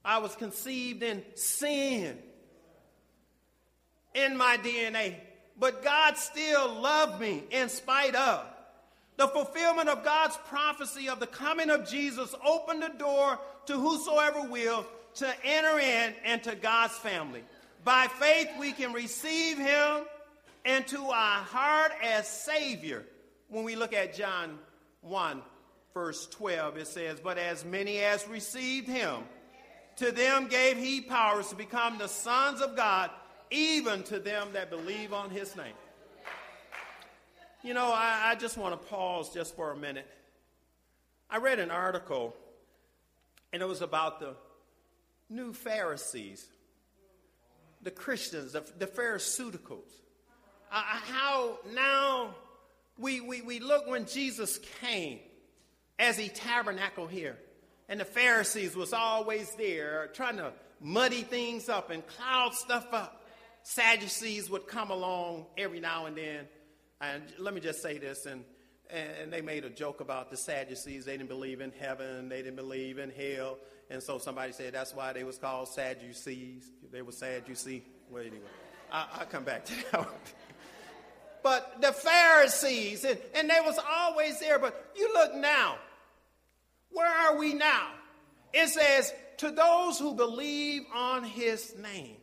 I 0.04 0.18
was 0.18 0.36
conceived 0.36 1.04
in 1.04 1.24
sin 1.36 2.18
in 4.14 4.38
my 4.38 4.58
DNA. 4.58 5.16
But 5.60 5.84
God 5.84 6.18
still 6.18 6.82
loved 6.82 7.22
me 7.22 7.44
in 7.52 7.70
spite 7.70 8.16
of. 8.16 8.46
The 9.18 9.28
fulfillment 9.28 9.90
of 9.90 10.04
God's 10.04 10.38
prophecy 10.48 11.10
of 11.10 11.20
the 11.20 11.28
coming 11.28 11.70
of 11.70 11.88
Jesus 11.88 12.34
opened 12.44 12.82
the 12.82 12.90
door 12.98 13.40
to 13.68 13.74
whosoever 13.74 14.42
will 14.42 14.86
to 15.16 15.46
enter 15.46 15.80
in 15.80 16.14
into 16.26 16.56
God's 16.56 16.96
family. 16.96 17.44
By 17.84 18.08
faith, 18.08 18.50
we 18.60 18.72
can 18.72 18.94
receive 18.94 19.58
him 19.58 20.06
into 20.66 21.04
our 21.06 21.44
heart 21.44 21.92
as 22.04 22.28
Savior. 22.28 23.04
When 23.50 23.64
we 23.64 23.76
look 23.76 23.94
at 23.94 24.16
John 24.16 24.58
1, 25.02 25.42
verse 25.94 26.28
12, 26.28 26.78
it 26.78 26.88
says, 26.88 27.20
But 27.20 27.38
as 27.38 27.66
many 27.66 28.00
as 28.00 28.28
received 28.28 28.88
him, 28.88 29.24
to 29.98 30.12
them 30.12 30.48
gave 30.48 30.78
he 30.78 31.02
powers 31.02 31.50
to 31.50 31.56
become 31.56 31.98
the 31.98 32.08
sons 32.08 32.62
of 32.62 32.76
God, 32.76 33.10
even 33.52 34.04
to 34.04 34.20
them 34.20 34.50
that 34.54 34.70
believe 34.70 35.14
on 35.14 35.30
his 35.30 35.56
name. 35.56 35.74
You 37.64 37.76
know, 37.76 37.86
I, 37.86 38.32
I 38.32 38.36
just 38.36 38.58
want 38.58 38.80
to 38.80 38.88
pause 38.88 39.32
just 39.32 39.56
for 39.56 39.72
a 39.72 39.78
minute. 39.78 40.08
I 41.30 41.38
read 41.38 41.60
an 41.60 41.70
article, 41.70 42.36
and 43.54 43.62
it 43.62 43.68
was 43.68 43.82
about 43.82 44.20
the 44.20 44.36
new 45.30 45.54
Pharisees, 45.54 46.46
the 47.84 47.92
Christians, 47.92 48.54
the, 48.54 48.64
the 48.80 48.88
Phariseuticals. 48.88 49.92
Uh, 50.72 50.82
how 50.82 51.60
now 51.74 52.34
we, 52.98 53.22
we, 53.22 53.42
we 53.42 53.60
look 53.60 53.88
when 53.88 54.06
Jesus 54.06 54.60
came 54.82 55.20
as 56.00 56.18
he 56.18 56.30
tabernacle 56.30 57.06
here, 57.06 57.38
and 57.90 58.00
the 58.00 58.06
Pharisees 58.06 58.76
was 58.76 58.94
always 58.94 59.54
there 59.56 60.10
trying 60.14 60.38
to 60.38 60.54
muddy 60.80 61.22
things 61.22 61.70
up 61.70 61.92
and 61.92 62.06
cloud 62.08 62.54
stuff 62.56 62.88
up. 62.92 63.21
Sadducees 63.64 64.50
would 64.50 64.68
come 64.68 64.92
along 64.92 65.46
every 65.58 65.80
now 65.80 66.06
and 66.06 66.18
then 66.18 66.48
and 67.02 67.24
let 67.40 67.54
me 67.54 67.62
just 67.62 67.82
say 67.82 67.98
this, 67.98 68.26
and, 68.28 68.44
and 68.90 69.34
they 69.34 69.42
made 69.42 69.66
a 69.66 69.70
joke 69.70 70.02
about 70.02 70.30
the 70.30 70.38
Sadducees. 70.38 71.06
They 71.06 71.18
didn't 71.18 71.30
believe 71.30 71.60
in 71.60 71.72
heaven, 71.72 72.30
they 72.30 72.44
didn't 72.44 72.58
believe 72.58 73.00
in 73.00 73.10
hell. 73.10 73.58
And 73.90 74.02
so 74.02 74.20
somebody 74.20 74.54
said 74.54 74.74
that's 74.74 74.96
why 74.96 75.12
they 75.12 75.24
was 75.24 75.38
called 75.38 75.68
Sadducees. 75.68 76.70
They 76.92 77.02
were 77.02 77.12
Sadducee. 77.12 77.84
Well, 78.10 78.22
anyway, 78.22 78.46
I, 78.92 79.08
I'll 79.20 79.26
come 79.26 79.44
back 79.44 79.66
to 79.66 79.74
that 79.92 80.00
one. 80.00 80.08
But 81.44 81.82
the 81.82 81.92
Pharisees, 81.92 83.04
and, 83.04 83.18
and 83.34 83.50
they 83.50 83.60
was 83.66 83.80
always 83.92 84.40
there. 84.40 84.60
But 84.60 84.92
you 84.96 85.12
look 85.12 85.34
now, 85.34 85.80
where 86.92 87.10
are 87.12 87.36
we 87.36 87.56
now? 87.56 87.88
It 88.54 88.68
says, 88.68 89.12
to 89.38 89.50
those 89.50 89.98
who 89.98 90.14
believe 90.14 90.84
on 90.94 91.24
his 91.24 91.76
name. 91.80 92.18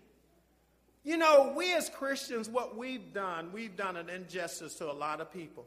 You 1.08 1.16
know, 1.16 1.54
we 1.56 1.72
as 1.72 1.88
Christians, 1.88 2.50
what 2.50 2.76
we've 2.76 3.14
done, 3.14 3.50
we've 3.50 3.74
done 3.74 3.96
an 3.96 4.10
injustice 4.10 4.74
to 4.74 4.90
a 4.90 4.92
lot 4.92 5.22
of 5.22 5.32
people. 5.32 5.64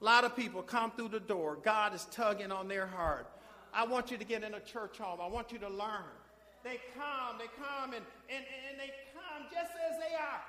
A 0.00 0.04
lot 0.04 0.22
of 0.22 0.36
people 0.36 0.62
come 0.62 0.92
through 0.92 1.08
the 1.08 1.18
door. 1.18 1.58
God 1.64 1.96
is 1.96 2.06
tugging 2.12 2.52
on 2.52 2.68
their 2.68 2.86
heart. 2.86 3.26
I 3.74 3.84
want 3.84 4.12
you 4.12 4.18
to 4.18 4.24
get 4.24 4.44
in 4.44 4.54
a 4.54 4.60
church 4.60 4.98
home. 4.98 5.18
I 5.20 5.26
want 5.26 5.50
you 5.50 5.58
to 5.58 5.68
learn. 5.68 6.14
They 6.62 6.78
come, 6.94 7.38
they 7.40 7.48
come, 7.58 7.92
and, 7.92 8.04
and, 8.30 8.44
and 8.70 8.78
they 8.78 8.92
come 9.12 9.48
just 9.50 9.72
as 9.84 9.98
they 9.98 10.14
are. 10.14 10.46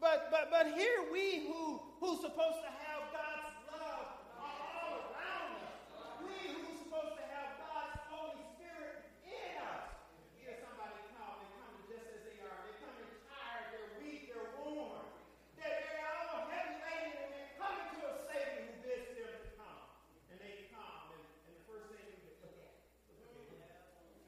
But, 0.00 0.28
but, 0.30 0.48
but 0.50 0.68
here 0.68 1.04
we 1.12 1.46
who, 1.46 1.82
who's 2.00 2.22
supposed 2.22 2.62
to 2.62 2.70
have 2.88 3.02
God's 3.12 3.52
love 3.68 4.06
all 4.40 5.12
around 5.12 5.60
us, 5.60 5.76
we 6.24 6.56
who's 6.56 6.78
supposed 6.88 7.20
to 7.20 7.24
have 7.36 7.52
God's 7.68 8.00
Holy 8.08 8.40
Spirit 8.56 9.04
in 9.28 9.60
us. 9.60 9.92
Hear 10.40 10.56
somebody 10.56 11.04
come, 11.20 11.36
they 11.44 11.52
come 11.52 11.84
just 11.84 12.08
as 12.16 12.24
they 12.32 12.40
are. 12.40 12.60
They 12.64 12.76
come 12.84 12.96
tired, 13.32 13.72
they're 13.72 13.96
weak, 14.04 14.28
they're 14.28 14.52
worn. 14.60 15.08
They're, 15.56 15.72
they're 15.72 16.04
all 16.04 16.52
heavy 16.52 16.76
laden, 16.84 17.16
and 17.24 17.32
they're 17.32 17.56
coming 17.56 17.88
to 17.96 18.00
a 18.04 18.14
Savior 18.28 18.68
who 18.68 18.76
bids 18.84 19.08
them 19.16 19.32
to 19.40 19.56
come. 19.56 19.88
And 20.28 20.36
they 20.36 20.68
come, 20.68 21.16
and, 21.16 21.24
and 21.48 21.56
the 21.56 21.64
first 21.64 21.96
thing 21.96 22.04
you 22.12 22.28
look 22.28 22.44
at, 22.44 22.76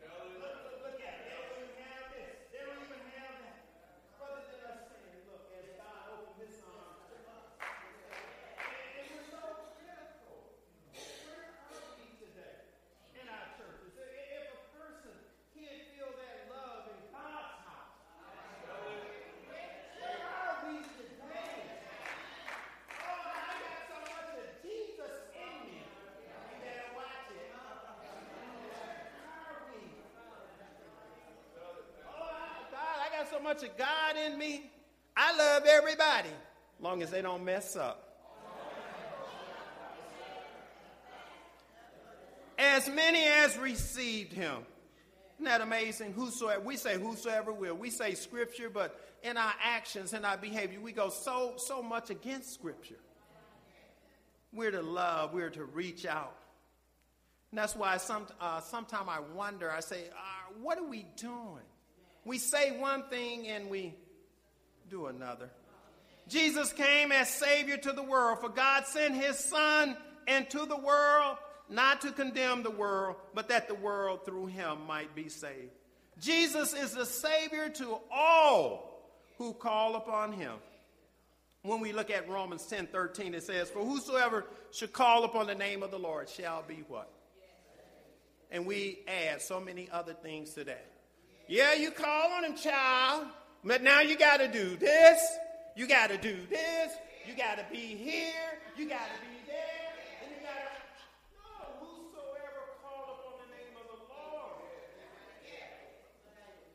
look, 0.09 0.41
look, 0.41 0.57
look 0.89 0.99
at 1.05 1.21
it. 1.21 1.29
They 1.29 1.37
don't 1.37 1.53
even 1.61 1.77
have 1.85 2.09
this. 2.17 2.33
They 2.49 2.65
don't 2.65 2.81
even 2.81 3.05
have 3.21 3.45
that. 3.45 3.61
Rather 4.17 4.41
than 4.49 4.73
us 4.73 4.89
saying, 4.89 5.21
look, 5.29 5.53
as 5.53 5.69
God 5.77 6.17
opened 6.17 6.41
his 6.41 6.57
arms 6.65 7.05
to 7.13 7.17
us. 7.29 7.53
And 8.97 9.05
we're 9.13 9.29
so 9.29 9.45
critical. 9.77 10.57
Where 10.97 11.53
are 11.69 11.85
we 12.01 12.09
today 12.17 12.65
in 13.21 13.29
our 13.29 13.47
churches? 13.61 13.93
If 13.93 14.57
a 14.57 14.61
person 14.73 15.13
can't 15.53 15.85
feel 15.93 16.11
that 16.17 16.49
love 16.49 16.89
in 16.89 17.01
God's 17.13 17.53
house, 17.67 17.93
where 19.47 20.17
are 20.23 20.57
we 20.65 20.81
today? 20.97 21.61
Oh, 23.05 23.21
I 23.27 23.53
got 23.61 23.81
so 23.91 23.99
much 24.01 24.33
of 24.37 24.49
Jesus 24.65 25.15
in 25.37 25.53
me. 25.69 25.85
You 25.85 26.57
better 26.65 26.89
watch 26.97 27.29
it. 27.37 27.53
Where 27.53 29.13
are 29.29 29.61
we? 29.71 29.83
Oh, 31.57 31.85
God, 32.73 32.97
I 33.01 33.09
got 33.13 33.29
so 33.29 33.36
much 33.47 33.63
of 33.63 33.77
God 33.77 34.17
in 34.27 34.37
me. 34.37 34.69
I 35.17 35.37
love 35.37 35.67
everybody, 35.67 36.31
long 36.81 37.01
as 37.01 37.13
they 37.13 37.23
don't 37.23 37.45
mess 37.45 37.77
up. 37.77 38.03
As 42.59 42.89
many 42.89 43.23
as 43.23 43.57
received 43.57 44.33
him. 44.33 44.67
Isn't 45.37 45.45
that 45.45 45.61
amazing? 45.61 46.13
Whosoever 46.15 46.61
we 46.61 46.77
say 46.77 46.99
whosoever 46.99 47.53
will. 47.53 47.77
We 47.77 47.91
say 47.91 48.15
scripture, 48.15 48.69
but 48.69 48.99
in 49.23 49.37
our 49.37 49.53
actions 49.63 50.13
and 50.13 50.27
our 50.27 50.37
behavior, 50.37 50.81
we 50.81 50.91
go 50.91 51.09
so 51.09 51.55
so 51.57 51.81
much 51.81 52.11
against 52.11 52.53
scripture. 52.53 52.99
We're 54.53 54.73
to 54.73 54.83
love, 54.83 55.33
we're 55.33 55.51
to 55.51 55.65
reach 55.65 56.05
out. 56.05 56.35
And 57.53 57.61
that's 57.61 57.77
why 57.77 57.99
some, 57.99 58.27
uh, 58.41 58.61
sometimes 58.61 59.09
I 59.09 59.21
wonder, 59.21 59.71
I 59.71 59.81
say, 59.81 60.09
uh, 60.11 60.53
what 60.61 60.79
are 60.79 60.89
we 60.89 61.07
doing? 61.17 61.63
We 62.27 62.39
say 62.39 62.77
one 62.77 63.05
thing 63.05 63.47
and 63.47 63.71
we 63.71 63.95
do 64.91 65.07
another. 65.07 65.49
Jesus 66.29 66.73
came 66.73 67.13
as 67.13 67.29
Savior 67.29 67.77
to 67.77 67.93
the 67.93 68.03
world, 68.03 68.41
for 68.41 68.49
God 68.49 68.85
sent 68.85 69.15
His 69.15 69.39
Son 69.39 69.97
into 70.27 70.67
the 70.67 70.77
world 70.77 71.37
not 71.71 72.01
to 72.01 72.11
condemn 72.11 72.65
the 72.65 72.71
world, 72.71 73.15
but 73.33 73.49
that 73.49 73.69
the 73.69 73.77
world 73.77 74.25
through 74.25 74.47
Him 74.47 74.87
might 74.89 75.15
be 75.15 75.29
saved. 75.29 75.71
Jesus 76.19 76.75
is 76.75 76.93
the 76.93 77.07
Savior 77.07 77.69
to 77.69 77.99
all 78.11 79.09
who 79.39 79.53
call 79.53 79.95
upon 79.95 80.33
Him. 80.33 80.55
When 81.63 81.81
we 81.81 81.93
look 81.93 82.11
at 82.11 82.29
Romans 82.29 82.67
10 82.67 82.89
13, 82.89 83.35
it 83.35 83.45
says, 83.45 83.71
For 83.71 83.85
whosoever 83.85 84.47
should 84.73 84.93
call 84.93 85.23
upon 85.25 85.47
the 85.47 85.55
name 85.55 85.85
of 85.85 85.93
the 85.93 85.99
Lord 85.99 86.29
shall 86.29 86.65
be 86.67 86.83
what? 86.89 87.09
And 88.51 88.67
we 88.67 88.99
add 89.07 89.43
so 89.43 89.61
many 89.61 89.89
other 89.93 90.13
things 90.13 90.55
to 90.55 90.65
that. 90.65 90.96
Yeah, 91.49 91.75
you 91.75 91.93
call 91.93 92.33
on 92.33 92.45
him, 92.45 92.57
child, 92.57 93.29
but 93.63 93.81
now 93.81 94.01
you 94.01 94.19
got 94.19 94.39
to 94.39 94.49
do 94.49 94.77
this, 94.77 95.21
you 95.77 95.87
got 95.87 96.11
to 96.11 96.19
do 96.19 96.37
this, 96.51 96.93
you 97.25 97.37
got 97.37 97.59
to 97.59 97.65
be 97.71 97.79
here, 97.79 98.33
you 98.77 98.89
got 98.89 98.99
to 98.99 99.21
be 99.21 99.47
there, 99.47 99.95
and 100.25 100.33
you 100.33 100.41
got 100.43 100.51
to. 100.51 100.83
No, 101.37 101.87
whosoever 101.87 102.67
call 102.83 103.15
upon 103.15 103.39
the 103.39 103.55
name 103.55 103.77
of 103.79 103.87
the 103.87 104.01
Lord. 104.13 104.59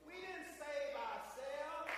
We 0.08 0.14
didn't 0.14 0.56
save 0.58 0.96
ourselves. 0.96 1.92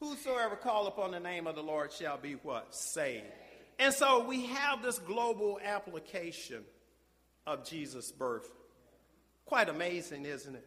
Whosoever 0.00 0.56
call 0.56 0.86
upon 0.86 1.10
the 1.10 1.20
name 1.20 1.46
of 1.46 1.56
the 1.56 1.62
Lord 1.62 1.92
shall 1.92 2.16
be 2.16 2.32
what? 2.42 2.74
Saved. 2.74 3.26
And 3.78 3.92
so 3.92 4.24
we 4.26 4.46
have 4.46 4.82
this 4.82 4.98
global 4.98 5.60
application 5.62 6.64
of 7.50 7.64
Jesus' 7.64 8.12
birth. 8.12 8.50
Quite 9.44 9.68
amazing, 9.68 10.24
isn't 10.24 10.54
it? 10.54 10.66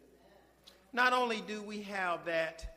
Not 0.92 1.12
only 1.12 1.40
do 1.40 1.62
we 1.62 1.82
have 1.82 2.26
that, 2.26 2.76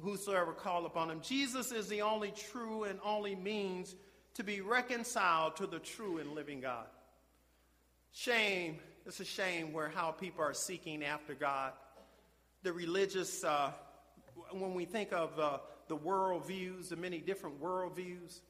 whosoever 0.00 0.52
call 0.52 0.86
upon 0.86 1.10
him, 1.10 1.20
Jesus 1.20 1.72
is 1.72 1.88
the 1.88 2.02
only 2.02 2.32
true 2.32 2.84
and 2.84 2.98
only 3.04 3.34
means 3.34 3.96
to 4.34 4.44
be 4.44 4.60
reconciled 4.60 5.56
to 5.56 5.66
the 5.66 5.78
true 5.78 6.18
and 6.18 6.32
living 6.32 6.60
God. 6.60 6.86
Shame, 8.12 8.78
it's 9.06 9.20
a 9.20 9.24
shame 9.24 9.72
where 9.72 9.88
how 9.88 10.10
people 10.10 10.44
are 10.44 10.54
seeking 10.54 11.02
after 11.02 11.34
God. 11.34 11.72
The 12.62 12.72
religious, 12.72 13.42
uh, 13.42 13.72
when 14.52 14.74
we 14.74 14.84
think 14.84 15.12
of 15.12 15.38
uh, 15.38 15.58
the 15.88 15.96
worldviews, 15.96 16.90
the 16.90 16.96
many 16.96 17.18
different 17.18 17.60
worldviews, 17.60 18.40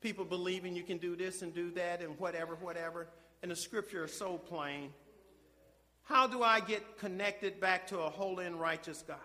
people 0.00 0.24
believing 0.24 0.74
you 0.74 0.82
can 0.82 0.98
do 0.98 1.16
this 1.16 1.42
and 1.42 1.54
do 1.54 1.70
that 1.72 2.02
and 2.02 2.18
whatever, 2.18 2.56
whatever. 2.56 3.08
And 3.42 3.50
the 3.50 3.56
scripture 3.56 4.04
is 4.04 4.12
so 4.12 4.36
plain. 4.36 4.92
How 6.02 6.26
do 6.26 6.42
I 6.42 6.60
get 6.60 6.98
connected 6.98 7.60
back 7.60 7.86
to 7.88 8.00
a 8.00 8.10
holy 8.10 8.46
and 8.46 8.60
righteous 8.60 9.02
God? 9.06 9.16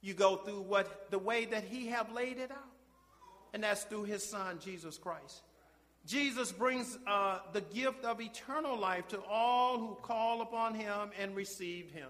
You 0.00 0.12
go 0.12 0.36
through 0.36 0.62
what 0.62 1.10
the 1.10 1.18
way 1.18 1.46
that 1.46 1.64
He 1.64 1.86
have 1.86 2.12
laid 2.12 2.38
it 2.38 2.50
out, 2.50 2.58
and 3.54 3.62
that's 3.62 3.84
through 3.84 4.04
His 4.04 4.22
Son 4.28 4.58
Jesus 4.62 4.98
Christ. 4.98 5.42
Jesus 6.06 6.52
brings 6.52 6.98
uh, 7.06 7.38
the 7.54 7.62
gift 7.62 8.04
of 8.04 8.20
eternal 8.20 8.78
life 8.78 9.08
to 9.08 9.20
all 9.22 9.78
who 9.78 9.94
call 10.02 10.42
upon 10.42 10.74
Him 10.74 11.10
and 11.18 11.34
receive 11.34 11.90
Him. 11.90 12.08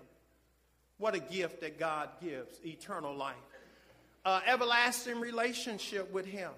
What 0.98 1.14
a 1.14 1.20
gift 1.20 1.60
that 1.60 1.78
God 1.78 2.08
gives 2.20 2.58
eternal 2.64 3.14
life, 3.14 3.36
uh, 4.24 4.40
everlasting 4.46 5.20
relationship 5.20 6.12
with 6.12 6.26
Him. 6.26 6.50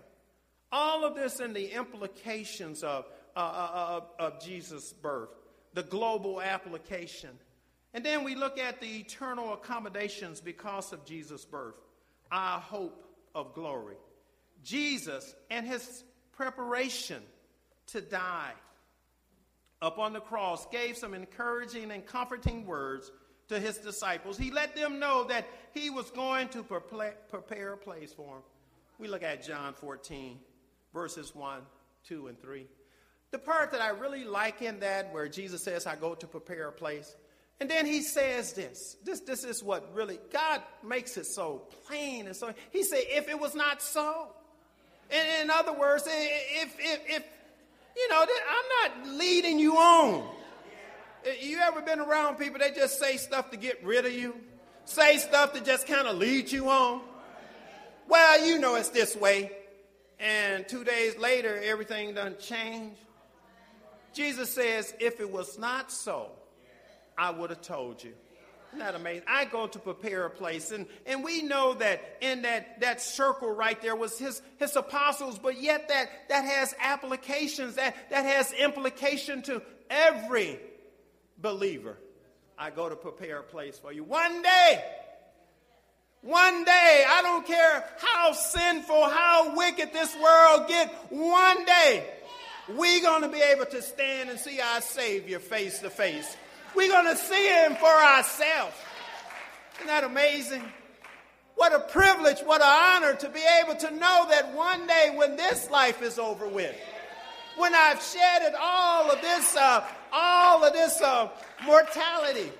All 0.73 1.05
of 1.05 1.14
this 1.14 1.40
and 1.40 1.55
the 1.55 1.75
implications 1.75 2.83
of, 2.83 3.05
uh, 3.37 3.38
uh, 3.38 4.01
of 4.18 4.40
Jesus' 4.42 4.92
birth, 4.94 5.29
the 5.75 5.83
global 5.83 6.40
application. 6.40 7.31
And 7.92 8.05
then 8.05 8.25
we 8.25 8.35
look 8.35 8.59
at 8.59 8.81
the 8.81 8.87
eternal 8.87 9.53
accommodations 9.53 10.40
because 10.40 10.92
of 10.92 11.05
Jesus' 11.05 11.44
birth, 11.44 11.75
our 12.33 12.59
hope 12.59 13.05
of 13.35 13.55
glory. 13.55 13.96
Jesus 14.64 15.35
and 15.51 15.66
his 15.66 16.03
preparation 16.33 17.22
to 17.88 18.01
die 18.01 18.53
upon 19.83 20.12
the 20.12 20.20
cross 20.20 20.66
gave 20.70 20.96
some 20.96 21.14
encouraging 21.14 21.90
and 21.90 22.07
comforting 22.07 22.66
words 22.66 23.12
to 23.49 23.61
his 23.61 23.79
disciples. 23.79 24.37
He 24.37 24.51
let 24.51 24.75
them 24.75 24.99
know 24.99 25.25
that 25.25 25.46
he 25.72 25.90
was 25.90 26.11
going 26.11 26.49
to 26.49 26.62
prepare 26.62 27.72
a 27.75 27.77
place 27.77 28.12
for 28.12 28.35
them. 28.35 28.42
We 28.99 29.09
look 29.09 29.22
at 29.22 29.44
John 29.44 29.75
14, 29.75 30.38
verses 30.92 31.35
1, 31.35 31.61
2, 32.09 32.29
and 32.29 32.40
3. 32.40 32.66
The 33.32 33.38
part 33.38 33.72
that 33.72 33.80
I 33.80 33.88
really 33.88 34.24
like 34.24 34.62
in 34.62 34.80
that, 34.80 35.12
where 35.12 35.28
Jesus 35.28 35.62
says, 35.62 35.86
I 35.86 35.96
go 35.96 36.14
to 36.14 36.26
prepare 36.26 36.68
a 36.68 36.72
place. 36.72 37.16
And 37.60 37.70
then 37.70 37.86
he 37.86 38.02
says 38.02 38.52
this. 38.52 38.96
This, 39.04 39.20
this 39.20 39.42
is 39.44 39.62
what 39.62 39.94
really, 39.94 40.18
God 40.32 40.62
makes 40.84 41.16
it 41.16 41.26
so 41.26 41.62
plain. 41.86 42.26
And 42.26 42.36
so 42.36 42.52
he 42.70 42.82
said, 42.82 43.00
if 43.08 43.28
it 43.28 43.38
was 43.38 43.54
not 43.54 43.82
so. 43.82 44.28
In, 45.10 45.42
in 45.42 45.50
other 45.50 45.72
words, 45.72 46.04
if, 46.06 46.76
if, 46.78 47.00
if, 47.06 47.24
you 47.96 48.08
know, 48.08 48.22
I'm 48.22 48.90
not 49.04 49.08
leading 49.14 49.58
you 49.58 49.76
on. 49.76 50.28
You 51.40 51.58
ever 51.58 51.80
been 51.80 51.98
around 51.98 52.36
people 52.36 52.58
that 52.60 52.76
just 52.76 53.00
say 53.00 53.16
stuff 53.16 53.50
to 53.50 53.56
get 53.56 53.82
rid 53.82 54.06
of 54.06 54.12
you? 54.12 54.36
Say 54.84 55.16
stuff 55.16 55.52
to 55.54 55.60
just 55.60 55.86
kind 55.86 56.06
of 56.06 56.16
lead 56.16 56.52
you 56.52 56.68
on? 56.68 57.00
Well, 58.08 58.46
you 58.46 58.58
know 58.58 58.76
it's 58.76 58.90
this 58.90 59.16
way. 59.16 59.50
And 60.20 60.68
two 60.68 60.84
days 60.84 61.16
later, 61.18 61.60
everything 61.64 62.14
done 62.14 62.36
changed. 62.38 63.00
Jesus 64.16 64.50
says, 64.50 64.94
if 64.98 65.20
it 65.20 65.31
was 65.31 65.59
not 65.59 65.92
so, 65.92 66.31
I 67.18 67.31
would 67.31 67.50
have 67.50 67.61
told 67.61 68.02
you. 68.02 68.14
Isn't 68.68 68.79
that 68.79 68.94
amazing? 68.94 69.24
I 69.29 69.44
go 69.44 69.66
to 69.66 69.79
prepare 69.79 70.24
a 70.24 70.31
place. 70.31 70.70
And, 70.70 70.87
and 71.05 71.22
we 71.22 71.42
know 71.42 71.74
that 71.74 72.02
in 72.22 72.42
that, 72.42 72.81
that 72.81 73.02
circle 73.02 73.50
right 73.50 73.81
there 73.83 73.94
was 73.94 74.18
his, 74.18 74.40
his 74.59 74.74
apostles, 74.74 75.38
but 75.38 75.61
yet 75.61 75.88
that, 75.88 76.09
that 76.31 76.46
has 76.46 76.74
applications, 76.81 77.74
that, 77.74 77.94
that 78.09 78.24
has 78.24 78.52
implication 78.52 79.42
to 79.42 79.61
every 79.90 80.59
believer. 81.38 81.98
I 82.59 82.70
go 82.70 82.88
to 82.88 82.96
prepare 82.96 83.40
a 83.40 83.42
place 83.42 83.79
for 83.79 83.92
you. 83.92 84.02
One 84.02 84.40
day, 84.40 84.85
one 86.22 86.64
day, 86.64 87.05
I 87.07 87.20
don't 87.22 87.46
care 87.46 87.85
how 87.98 88.33
sinful, 88.33 89.11
how 89.11 89.57
wicked 89.57 89.92
this 89.92 90.14
world 90.16 90.68
get, 90.68 90.92
one 91.11 91.64
day, 91.66 92.05
we're 92.68 93.00
going 93.00 93.22
to 93.22 93.29
be 93.29 93.40
able 93.40 93.66
to 93.66 93.83
stand 93.83 94.31
and 94.31 94.38
see 94.38 94.61
our 94.61 94.81
Savior 94.81 95.38
face 95.38 95.79
to 95.81 95.90
face. 95.90 96.37
We're 96.74 96.90
going 96.90 97.07
to 97.07 97.16
see 97.16 97.48
him 97.48 97.74
for 97.76 97.87
ourselves. 97.87 98.74
Isn't 99.76 99.87
that 99.87 100.05
amazing? 100.05 100.62
What 101.55 101.74
a 101.74 101.81
privilege, 101.81 102.40
what 102.40 102.61
an 102.61 102.66
honor 102.68 103.14
to 103.14 103.29
be 103.31 103.42
able 103.62 103.76
to 103.76 103.90
know 103.92 104.26
that 104.29 104.52
one 104.55 104.87
day 104.87 105.12
when 105.14 105.37
this 105.37 105.70
life 105.70 106.02
is 106.02 106.18
over 106.18 106.46
with, 106.46 106.76
when 107.57 107.74
I've 107.74 108.02
shedded 108.02 108.55
all 108.61 109.11
of 109.11 109.22
this, 109.22 109.57
uh, 109.57 109.83
all 110.12 110.62
of 110.64 110.72
this 110.74 111.00
uh, 111.00 111.31
mortality, 111.64 112.52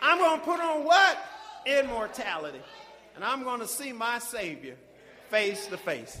I'm 0.00 0.18
going 0.18 0.38
to 0.38 0.44
put 0.44 0.60
on 0.60 0.84
what? 0.84 1.18
Immortality. 1.66 2.60
And 3.16 3.24
I'm 3.24 3.42
going 3.42 3.60
to 3.60 3.66
see 3.66 3.92
my 3.92 4.20
Savior 4.20 4.76
face 5.28 5.66
to 5.66 5.76
face. 5.76 6.20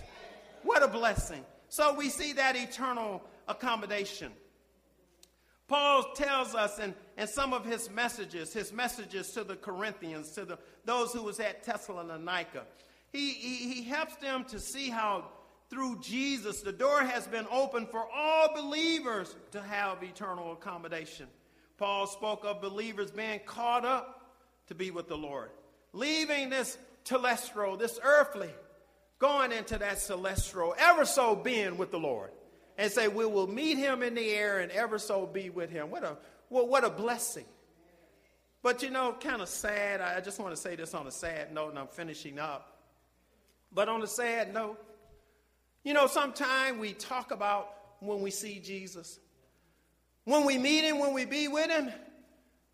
What 0.64 0.82
a 0.82 0.88
blessing. 0.88 1.44
So 1.70 1.94
we 1.94 2.08
see 2.08 2.34
that 2.34 2.56
eternal 2.56 3.22
accommodation. 3.48 4.32
Paul 5.68 6.12
tells 6.14 6.54
us 6.56 6.80
in, 6.80 6.94
in 7.16 7.28
some 7.28 7.52
of 7.52 7.64
his 7.64 7.88
messages, 7.88 8.52
his 8.52 8.72
messages 8.72 9.30
to 9.32 9.44
the 9.44 9.54
Corinthians, 9.54 10.32
to 10.32 10.44
the, 10.44 10.58
those 10.84 11.12
who 11.12 11.22
was 11.22 11.38
at 11.38 11.64
Thessalonica, 11.64 12.64
he, 13.12 13.30
he, 13.30 13.72
he 13.72 13.82
helps 13.84 14.16
them 14.16 14.44
to 14.46 14.58
see 14.58 14.90
how 14.90 15.28
through 15.68 16.00
Jesus 16.00 16.60
the 16.62 16.72
door 16.72 17.02
has 17.02 17.28
been 17.28 17.46
opened 17.52 17.88
for 17.90 18.04
all 18.12 18.52
believers 18.52 19.36
to 19.52 19.62
have 19.62 20.02
eternal 20.02 20.52
accommodation. 20.52 21.28
Paul 21.78 22.08
spoke 22.08 22.44
of 22.44 22.60
believers 22.60 23.12
being 23.12 23.40
caught 23.46 23.84
up 23.84 24.34
to 24.66 24.74
be 24.74 24.90
with 24.90 25.06
the 25.06 25.16
Lord, 25.16 25.50
leaving 25.92 26.50
this 26.50 26.76
telestial, 27.04 27.78
this 27.78 28.00
earthly, 28.02 28.50
going 29.20 29.52
into 29.52 29.78
that 29.78 30.00
celestial, 30.00 30.74
ever 30.76 31.04
so 31.04 31.36
being 31.36 31.78
with 31.78 31.92
the 31.92 32.00
Lord 32.00 32.30
and 32.76 32.90
say, 32.90 33.06
We 33.06 33.26
will 33.26 33.46
meet 33.46 33.78
him 33.78 34.02
in 34.02 34.16
the 34.16 34.30
air 34.30 34.58
and 34.58 34.72
ever 34.72 34.98
so 34.98 35.26
be 35.26 35.50
with 35.50 35.70
him. 35.70 35.90
What 35.90 36.02
a, 36.02 36.16
what, 36.48 36.68
what 36.68 36.82
a 36.82 36.90
blessing. 36.90 37.44
But 38.62 38.82
you 38.82 38.90
know, 38.90 39.14
kind 39.20 39.40
of 39.40 39.48
sad. 39.48 40.00
I 40.00 40.20
just 40.20 40.40
want 40.40 40.54
to 40.54 40.60
say 40.60 40.74
this 40.74 40.92
on 40.94 41.06
a 41.06 41.10
sad 41.10 41.54
note, 41.54 41.70
and 41.70 41.78
I'm 41.78 41.86
finishing 41.86 42.38
up. 42.38 42.78
But 43.72 43.88
on 43.88 44.02
a 44.02 44.06
sad 44.06 44.52
note, 44.52 44.82
you 45.84 45.94
know, 45.94 46.06
sometimes 46.06 46.78
we 46.78 46.92
talk 46.92 47.30
about 47.30 47.72
when 48.00 48.20
we 48.20 48.30
see 48.30 48.58
Jesus, 48.58 49.18
when 50.24 50.44
we 50.44 50.58
meet 50.58 50.84
him, 50.84 50.98
when 50.98 51.14
we 51.14 51.24
be 51.24 51.48
with 51.48 51.70
him. 51.70 51.90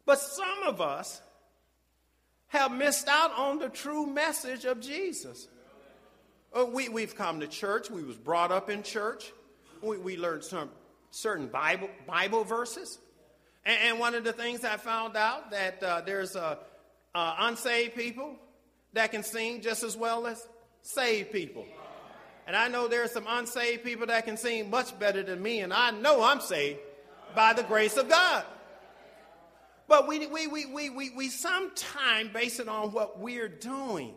But 0.07 0.21
some 0.21 0.63
of 0.67 0.81
us 0.81 1.21
have 2.49 2.73
missed 2.73 3.09
out 3.09 3.33
on 3.37 3.59
the 3.59 3.69
true 3.69 4.07
message 4.07 4.65
of 4.65 4.81
Jesus. 4.81 5.49
Uh, 6.55 6.65
we, 6.65 6.89
we've 6.89 7.15
come 7.15 7.41
to 7.41 7.47
church, 7.47 7.91
we 7.91 8.03
was 8.03 8.17
brought 8.17 8.51
up 8.51 8.71
in 8.71 8.83
church, 8.83 9.33
we, 9.83 9.99
we 9.99 10.17
learned 10.17 10.45
some 10.45 10.71
certain 11.11 11.49
Bible, 11.49 11.91
Bible 12.07 12.45
verses. 12.45 12.99
And, 13.65 13.79
and 13.85 13.99
one 13.99 14.15
of 14.15 14.25
the 14.25 14.33
things 14.33 14.65
I 14.65 14.77
found 14.77 15.17
out 15.17 15.51
that 15.51 15.83
uh, 15.83 16.01
there's 16.03 16.37
uh, 16.37 16.57
uh, 17.15 17.35
unsaved 17.41 17.95
people 17.95 18.37
that 18.93 19.11
can 19.11 19.23
sing 19.23 19.61
just 19.61 19.83
as 19.83 19.97
well 19.97 20.27
as 20.27 20.47
saved 20.83 21.33
people. 21.33 21.67
And 22.47 22.55
I 22.55 22.69
know 22.69 22.87
there 22.87 23.03
are 23.03 23.09
some 23.09 23.27
unsaved 23.29 23.83
people 23.83 24.07
that 24.07 24.25
can 24.25 24.37
sing 24.37 24.71
much 24.71 24.97
better 24.99 25.23
than 25.23 25.43
me, 25.43 25.61
and 25.61 25.73
I 25.73 25.91
know 25.91 26.23
I'm 26.23 26.41
saved 26.41 26.79
by 27.35 27.53
the 27.53 27.65
grace 27.65 27.97
of 27.97 28.09
God. 28.09 28.45
But 29.89 30.09
we, 30.09 30.27
we, 30.27 30.47
we, 30.47 30.67
we, 30.67 30.91
we, 30.91 31.11
we 31.11 31.29
sometimes 31.29 32.31
base 32.33 32.61
it 32.61 32.69
on 32.69 32.93
what 32.93 33.19
we're 33.19 33.49
doing. 33.49 34.15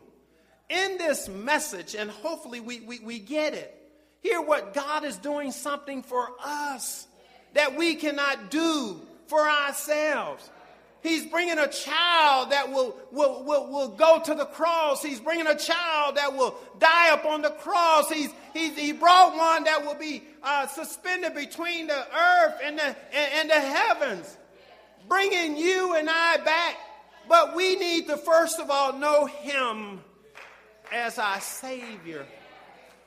In 0.70 0.98
this 0.98 1.28
message, 1.28 1.96
and 1.96 2.10
hopefully 2.10 2.60
we, 2.60 2.80
we, 2.82 3.00
we 3.00 3.20
get 3.20 3.54
it, 3.54 3.80
Hear 4.22 4.42
what 4.42 4.74
God 4.74 5.06
is 5.06 5.18
doing 5.18 5.52
something 5.52 6.04
for 6.04 6.30
us 6.44 7.08
that 7.54 7.78
we 7.78 7.96
cannot 7.96 8.52
do 8.52 9.00
for 9.28 9.40
ourselves. 9.40 10.50
He's 11.02 11.26
bringing 11.26 11.58
a 11.58 11.70
child 11.70 12.52
that 12.52 12.74
will, 12.74 12.98
will, 13.12 13.46
will, 13.46 13.72
will 13.72 13.88
go 13.88 14.22
to 14.26 14.36
the 14.36 14.46
cross. 14.46 15.02
He's 15.02 15.22
bringing 15.22 15.48
a 15.48 15.56
child 15.56 16.18
that 16.18 16.36
will 16.36 16.56
die 16.78 17.14
upon 17.14 17.42
the 17.42 17.52
cross. 17.52 18.10
He's, 18.10 18.30
he's, 18.54 18.78
he 18.78 18.92
brought 18.92 19.38
one 19.38 19.64
that 19.64 19.86
will 19.86 19.96
be 19.96 20.24
uh, 20.44 20.68
suspended 20.68 21.34
between 21.34 21.88
the 21.88 21.94
earth 22.14 22.56
and 22.62 22.78
the, 22.78 22.84
and, 22.84 22.98
and 23.14 23.50
the 23.50 23.62
heavens, 23.62 24.38
bringing 25.08 25.56
you 25.56 25.96
and 25.96 26.10
I 26.10 26.38
back. 26.38 26.76
But 27.30 27.56
we 27.56 27.78
need 27.78 28.08
to, 28.08 28.18
first 28.18 28.60
of 28.60 28.70
all, 28.70 28.92
know 28.92 29.28
Him 29.28 30.02
as 30.92 31.20
our 31.20 31.40
Savior 31.42 32.26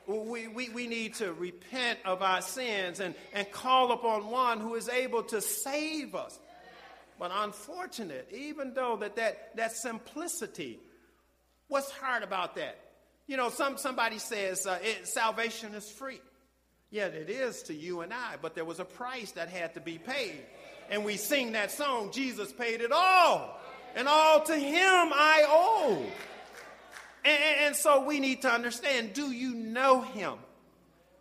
we, 0.07 0.47
we, 0.47 0.69
we 0.69 0.87
need 0.87 1.15
to 1.15 1.31
repent 1.33 1.99
of 2.05 2.21
our 2.21 2.41
sins 2.41 2.99
and, 2.99 3.15
and 3.33 3.49
call 3.51 3.91
upon 3.91 4.27
one 4.27 4.59
who 4.59 4.75
is 4.75 4.89
able 4.89 5.23
to 5.23 5.41
save 5.41 6.15
us. 6.15 6.39
But 7.19 7.31
unfortunate, 7.33 8.27
even 8.33 8.73
though 8.73 8.97
that, 8.97 9.15
that, 9.15 9.55
that 9.55 9.71
simplicity, 9.71 10.79
what's 11.67 11.91
hard 11.91 12.23
about 12.23 12.55
that? 12.55 12.77
You 13.27 13.37
know, 13.37 13.49
some, 13.49 13.77
somebody 13.77 14.19
says 14.19 14.67
uh, 14.67 14.79
it, 14.81 15.07
salvation 15.07 15.73
is 15.73 15.89
free. 15.89 16.19
Yet 16.91 17.13
it 17.13 17.29
is 17.29 17.63
to 17.63 17.73
you 17.73 18.01
and 18.01 18.13
I, 18.13 18.35
but 18.41 18.55
there 18.55 18.65
was 18.65 18.79
a 18.79 18.85
price 18.85 19.31
that 19.31 19.49
had 19.49 19.73
to 19.75 19.79
be 19.79 19.97
paid. 19.97 20.43
And 20.89 21.05
we 21.05 21.15
sing 21.15 21.53
that 21.53 21.71
song, 21.71 22.11
Jesus 22.11 22.51
paid 22.51 22.81
it 22.81 22.91
all, 22.91 23.59
and 23.95 24.07
all 24.07 24.41
to 24.41 24.55
him 24.55 25.11
I 25.13 25.45
owe. 25.47 26.05
And, 27.25 27.39
and, 27.65 27.75
so 27.75 28.03
we 28.03 28.19
need 28.19 28.41
to 28.41 28.51
understand 28.51 29.13
do 29.13 29.31
you 29.31 29.55
know 29.55 30.01
him? 30.01 30.33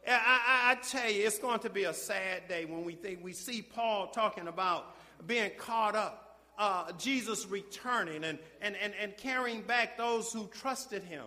I, 0.07 0.13
I, 0.13 0.73
I, 0.73 0.75
tell 0.83 1.09
you, 1.09 1.27
it's 1.27 1.39
going 1.39 1.61
to 1.61 1.71
be 1.71 1.85
a 1.85 1.95
sad 1.95 2.49
day 2.49 2.65
when 2.65 2.85
we 2.85 2.95
think 2.95 3.23
we 3.23 3.33
see 3.33 3.63
Paul 3.63 4.09
talking 4.09 4.49
about 4.49 4.97
being 5.27 5.53
caught 5.57 5.95
up, 5.95 6.41
uh, 6.59 6.91
Jesus 6.93 7.47
returning 7.47 8.25
and, 8.25 8.39
and, 8.61 8.75
and, 8.77 8.93
and 9.01 9.17
carrying 9.17 9.63
back 9.63 9.97
those 9.97 10.33
who 10.33 10.49
trusted 10.49 11.05
him. 11.05 11.25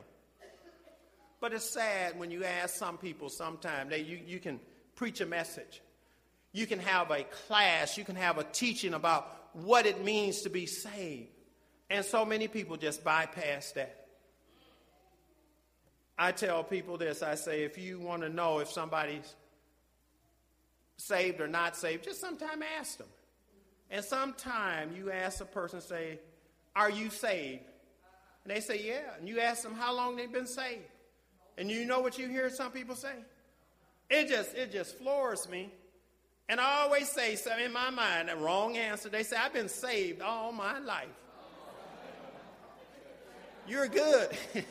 But 1.39 1.53
it's 1.53 1.69
sad 1.69 2.19
when 2.19 2.31
you 2.31 2.43
ask 2.43 2.75
some 2.75 2.97
people 2.97 3.29
sometime 3.29 3.89
that 3.89 4.05
you, 4.05 4.19
you 4.25 4.39
can 4.39 4.59
preach 4.95 5.21
a 5.21 5.25
message. 5.25 5.81
You 6.51 6.65
can 6.65 6.79
have 6.79 7.11
a 7.11 7.23
class, 7.23 7.97
you 7.97 8.03
can 8.03 8.15
have 8.15 8.37
a 8.37 8.43
teaching 8.43 8.93
about 8.93 9.31
what 9.53 9.85
it 9.85 10.03
means 10.03 10.41
to 10.41 10.49
be 10.49 10.65
saved. 10.65 11.29
And 11.89 12.03
so 12.03 12.25
many 12.25 12.47
people 12.47 12.77
just 12.77 13.03
bypass 13.03 13.71
that. 13.73 14.04
I 16.17 16.31
tell 16.31 16.63
people 16.63 16.97
this 16.97 17.21
I 17.21 17.35
say, 17.35 17.63
if 17.63 17.77
you 17.77 17.99
want 17.99 18.21
to 18.21 18.29
know 18.29 18.59
if 18.59 18.71
somebody's 18.71 19.35
saved 20.97 21.41
or 21.41 21.47
not 21.47 21.75
saved, 21.75 22.05
just 22.05 22.21
sometime 22.21 22.63
ask 22.79 22.97
them. 22.97 23.07
And 23.91 24.03
sometime 24.03 24.95
you 24.95 25.11
ask 25.11 25.41
a 25.41 25.45
person, 25.45 25.81
say, 25.81 26.19
Are 26.75 26.89
you 26.89 27.09
saved? 27.09 27.63
And 28.43 28.55
they 28.55 28.59
say, 28.59 28.81
Yeah. 28.85 29.17
And 29.19 29.27
you 29.27 29.39
ask 29.39 29.61
them 29.63 29.75
how 29.75 29.93
long 29.95 30.15
they've 30.15 30.31
been 30.31 30.47
saved. 30.47 30.85
And 31.57 31.69
you 31.69 31.85
know 31.85 31.99
what 31.99 32.17
you 32.17 32.27
hear 32.27 32.49
some 32.49 32.71
people 32.71 32.95
say? 32.95 33.13
It 34.09 34.27
just 34.27 34.55
it 34.55 34.71
just 34.71 34.97
floors 34.97 35.47
me. 35.49 35.69
And 36.47 36.59
I 36.59 36.81
always 36.81 37.09
say 37.09 37.35
so 37.35 37.57
in 37.57 37.73
my 37.73 37.89
mind, 37.89 38.29
a 38.29 38.35
wrong 38.35 38.77
answer. 38.77 39.09
They 39.09 39.23
say, 39.23 39.35
I've 39.35 39.53
been 39.53 39.69
saved 39.69 40.21
all 40.21 40.51
my 40.51 40.77
life. 40.79 41.07
You're 43.67 43.87
good. 43.87 44.29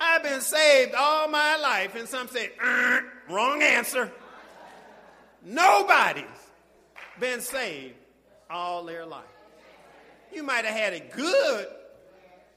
I've 0.00 0.22
been 0.22 0.40
saved 0.40 0.94
all 0.94 1.28
my 1.28 1.56
life. 1.56 1.94
And 1.94 2.08
some 2.08 2.28
say, 2.28 2.50
er, 2.62 3.04
wrong 3.28 3.62
answer. 3.62 4.10
Nobody's 5.44 6.24
been 7.18 7.40
saved 7.40 7.94
all 8.48 8.84
their 8.84 9.04
life. 9.04 9.24
You 10.32 10.42
might 10.42 10.64
have 10.64 10.74
had 10.74 10.92
it 10.94 11.12
good 11.12 11.66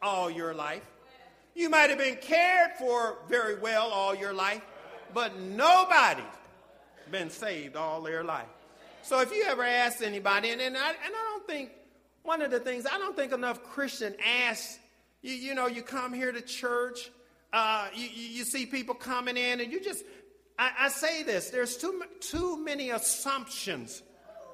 all 0.02 0.30
your 0.30 0.54
life. 0.54 0.84
You 1.56 1.70
might 1.70 1.90
have 1.90 2.00
been 2.00 2.18
cared 2.18 2.72
for 2.80 3.18
very 3.28 3.60
well 3.60 3.90
all 3.90 4.16
your 4.16 4.34
life, 4.34 4.62
but 5.14 5.38
nobody's 5.38 6.24
been 7.12 7.30
saved 7.30 7.76
all 7.76 8.02
their 8.02 8.24
life. 8.24 8.48
So 9.04 9.20
if 9.20 9.32
you 9.32 9.44
ever 9.48 9.64
ask 9.64 10.02
anybody, 10.02 10.50
and, 10.50 10.62
and, 10.62 10.78
I, 10.78 10.90
and 10.90 10.98
I 11.06 11.30
don't 11.32 11.46
think, 11.46 11.72
one 12.24 12.42
of 12.42 12.52
the 12.52 12.60
things, 12.60 12.86
I 12.86 12.98
don't 12.98 13.16
think 13.16 13.34
enough 13.34 13.62
Christian 13.64 14.16
ask, 14.26 14.80
you, 15.22 15.34
you 15.34 15.54
know, 15.54 15.68
you 15.68 15.82
come 15.82 16.14
here 16.14 16.32
to 16.32 16.42
church 16.42 17.12
uh, 17.54 17.88
you, 17.94 18.08
you, 18.08 18.44
see 18.44 18.66
people 18.66 18.96
coming 18.96 19.38
in, 19.38 19.62
and 19.62 19.72
you 19.72 19.80
just, 19.80 20.04
I, 20.58 20.72
I, 20.80 20.90
say 20.90 21.22
this 21.22 21.52
there's 21.52 21.78
too, 21.78 22.02
too 22.20 22.58
many 22.58 22.90
assumptions 22.90 24.02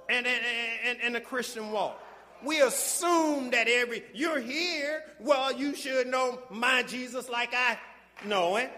in, 0.09 0.25
in, 0.25 0.39
in, 0.85 1.01
in 1.01 1.13
the 1.13 1.21
Christian 1.21 1.71
walk. 1.71 2.03
We 2.43 2.61
assume 2.61 3.51
that 3.51 3.69
every, 3.69 4.03
you're 4.13 4.39
here, 4.39 5.03
well, 5.19 5.51
you 5.51 5.75
should 5.75 6.07
know 6.07 6.39
my 6.49 6.83
Jesus 6.83 7.29
like 7.29 7.53
I 7.53 7.77
know 8.25 8.57
it. 8.57 8.71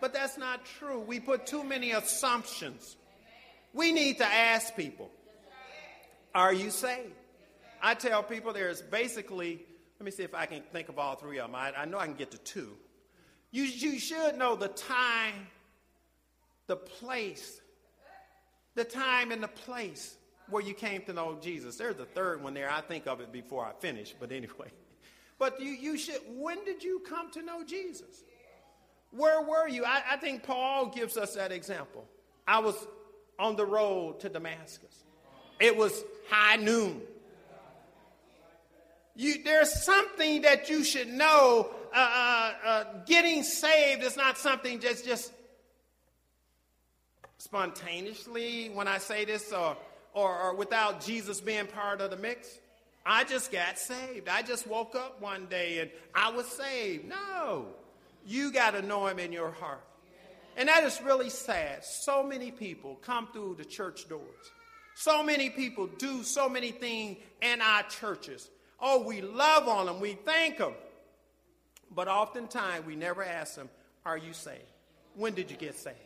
But 0.00 0.12
that's 0.12 0.36
not 0.36 0.64
true. 0.64 0.98
We 0.98 1.20
put 1.20 1.46
too 1.46 1.62
many 1.62 1.92
assumptions. 1.92 2.96
We 3.72 3.92
need 3.92 4.18
to 4.18 4.26
ask 4.26 4.74
people, 4.74 5.10
are 6.34 6.52
you 6.52 6.70
saved? 6.70 7.12
I 7.80 7.94
tell 7.94 8.22
people 8.22 8.52
there's 8.52 8.82
basically, 8.82 9.60
let 10.00 10.04
me 10.04 10.10
see 10.10 10.22
if 10.22 10.34
I 10.34 10.46
can 10.46 10.62
think 10.72 10.88
of 10.88 10.98
all 10.98 11.16
three 11.16 11.38
of 11.38 11.50
them. 11.50 11.54
I, 11.54 11.72
I 11.76 11.84
know 11.84 11.98
I 11.98 12.06
can 12.06 12.14
get 12.14 12.30
to 12.32 12.38
two. 12.38 12.76
You, 13.52 13.62
you 13.62 13.98
should 14.00 14.36
know 14.36 14.56
the 14.56 14.68
time, 14.68 15.46
the 16.66 16.76
place, 16.76 17.60
the 18.74 18.84
time 18.84 19.30
and 19.30 19.42
the 19.42 19.48
place 19.48 20.16
where 20.48 20.62
you 20.62 20.74
came 20.74 21.02
to 21.02 21.12
know 21.12 21.38
Jesus. 21.40 21.76
There's 21.76 22.00
a 22.00 22.04
third 22.04 22.42
one 22.42 22.54
there. 22.54 22.68
I 22.70 22.80
think 22.80 23.06
of 23.06 23.20
it 23.20 23.30
before 23.30 23.64
I 23.64 23.72
finish, 23.78 24.14
but 24.18 24.32
anyway, 24.32 24.70
But 25.42 25.60
you, 25.60 25.70
you 25.70 25.98
should, 25.98 26.20
when 26.36 26.64
did 26.64 26.84
you 26.84 27.00
come 27.00 27.28
to 27.32 27.42
know 27.42 27.64
Jesus? 27.64 28.22
Where 29.10 29.42
were 29.42 29.66
you? 29.66 29.84
I, 29.84 30.00
I 30.12 30.16
think 30.16 30.44
Paul 30.44 30.86
gives 30.86 31.16
us 31.16 31.34
that 31.34 31.50
example. 31.50 32.06
I 32.46 32.60
was 32.60 32.76
on 33.40 33.56
the 33.56 33.66
road 33.66 34.20
to 34.20 34.28
Damascus. 34.28 35.02
It 35.58 35.76
was 35.76 36.04
high 36.30 36.54
noon. 36.54 37.00
You, 39.16 39.42
there's 39.42 39.82
something 39.82 40.42
that 40.42 40.70
you 40.70 40.84
should 40.84 41.08
know. 41.08 41.70
Uh, 41.94 41.96
uh, 41.96 42.52
uh, 42.64 42.84
getting 43.06 43.42
saved 43.42 44.02
is 44.02 44.16
not 44.16 44.38
something 44.38 44.80
just 44.80 45.04
just 45.04 45.32
spontaneously. 47.38 48.70
When 48.70 48.88
I 48.88 48.98
say 48.98 49.24
this, 49.24 49.52
or, 49.52 49.76
or 50.14 50.38
or 50.38 50.54
without 50.54 51.04
Jesus 51.04 51.40
being 51.40 51.66
part 51.66 52.00
of 52.00 52.10
the 52.10 52.16
mix, 52.16 52.58
I 53.04 53.24
just 53.24 53.52
got 53.52 53.78
saved. 53.78 54.28
I 54.28 54.42
just 54.42 54.66
woke 54.66 54.94
up 54.94 55.20
one 55.20 55.46
day 55.46 55.80
and 55.80 55.90
I 56.14 56.30
was 56.30 56.46
saved. 56.46 57.08
No, 57.08 57.66
you 58.26 58.52
got 58.52 58.72
to 58.72 58.82
know 58.82 59.06
Him 59.06 59.18
in 59.18 59.32
your 59.32 59.50
heart, 59.50 59.84
and 60.56 60.68
that 60.68 60.84
is 60.84 61.00
really 61.02 61.30
sad. 61.30 61.84
So 61.84 62.22
many 62.22 62.50
people 62.50 62.96
come 63.02 63.28
through 63.32 63.56
the 63.58 63.64
church 63.64 64.08
doors. 64.08 64.50
So 64.94 65.22
many 65.22 65.50
people 65.50 65.88
do 65.98 66.22
so 66.22 66.48
many 66.48 66.70
things 66.70 67.18
in 67.40 67.60
our 67.60 67.82
churches 67.84 68.50
Oh, 68.84 69.04
we 69.04 69.20
love 69.20 69.68
on 69.68 69.86
them, 69.86 70.00
we 70.00 70.14
thank 70.14 70.58
them. 70.58 70.72
But 71.94 72.08
oftentimes 72.08 72.86
we 72.86 72.96
never 72.96 73.22
ask 73.22 73.56
them, 73.56 73.68
Are 74.04 74.16
you 74.16 74.32
saved? 74.32 74.62
When 75.14 75.34
did 75.34 75.50
you 75.50 75.56
get 75.56 75.76
saved? 75.76 75.96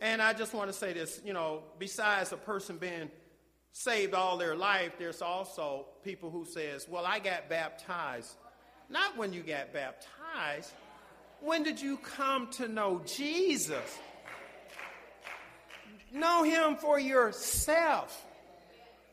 And 0.00 0.22
I 0.22 0.32
just 0.32 0.54
want 0.54 0.70
to 0.70 0.76
say 0.76 0.92
this 0.92 1.20
you 1.24 1.32
know, 1.32 1.62
besides 1.78 2.32
a 2.32 2.36
person 2.36 2.78
being 2.78 3.10
saved 3.72 4.14
all 4.14 4.36
their 4.36 4.56
life, 4.56 4.92
there's 4.98 5.22
also 5.22 5.86
people 6.02 6.30
who 6.30 6.44
says, 6.44 6.86
Well, 6.88 7.04
I 7.06 7.18
got 7.18 7.48
baptized. 7.48 8.34
Not 8.88 9.16
when 9.16 9.32
you 9.32 9.42
got 9.42 9.72
baptized. 9.72 10.72
When 11.40 11.62
did 11.62 11.80
you 11.80 11.98
come 11.98 12.48
to 12.52 12.66
know 12.66 13.02
Jesus? 13.04 13.98
Know 16.12 16.42
him 16.42 16.76
for 16.76 16.98
yourself. 16.98 18.24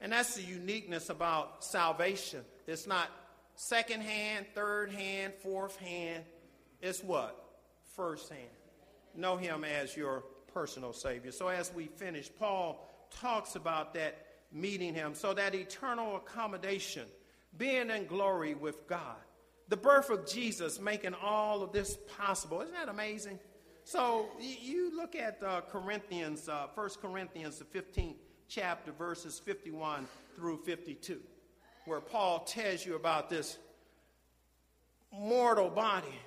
And 0.02 0.12
that's 0.12 0.36
the 0.36 0.44
uniqueness 0.44 1.10
about 1.10 1.64
salvation. 1.64 2.42
It's 2.68 2.88
not 2.88 3.10
second 3.56 4.02
hand, 4.02 4.46
third 4.54 4.92
hand, 4.92 5.34
fourth 5.42 5.78
hand. 5.78 6.24
It's 6.82 7.04
what? 7.04 7.42
First 7.96 8.30
hand. 8.30 8.50
Know 9.16 9.38
him 9.38 9.64
as 9.64 9.96
your 9.96 10.24
personal 10.54 10.94
Savior. 10.94 11.32
So 11.32 11.48
as 11.48 11.74
we 11.74 11.86
finish, 11.86 12.30
Paul 12.38 13.08
talks 13.10 13.56
about 13.56 13.94
that 13.94 14.26
meeting 14.52 14.94
him. 14.94 15.16
So 15.16 15.34
that 15.34 15.56
eternal 15.56 16.18
accommodation, 16.18 17.06
being 17.58 17.90
in 17.90 18.06
glory 18.06 18.54
with 18.54 18.88
God. 18.88 19.18
The 19.68 19.78
birth 19.78 20.10
of 20.10 20.28
Jesus 20.28 20.80
making 20.80 21.16
all 21.16 21.64
of 21.64 21.72
this 21.72 21.98
possible. 22.18 22.62
Isn't 22.62 22.74
that 22.74 22.90
amazing? 22.90 23.40
So 23.84 24.28
you 24.40 24.96
look 24.96 25.16
at 25.16 25.42
uh, 25.44 25.62
Corinthians, 25.70 26.48
uh, 26.50 26.68
1 26.74 26.90
Corinthians, 27.02 27.60
the 27.60 27.66
15th 27.66 28.16
chapter, 28.48 28.92
verses 28.92 29.40
51 29.40 30.08
through 30.36 30.58
52 30.58 31.20
where 31.86 32.02
Paul 32.02 32.40
tells 32.40 32.86
you 32.86 32.96
about 32.96 33.30
this 33.30 33.58
mortal 35.12 35.70
body, 35.70 36.20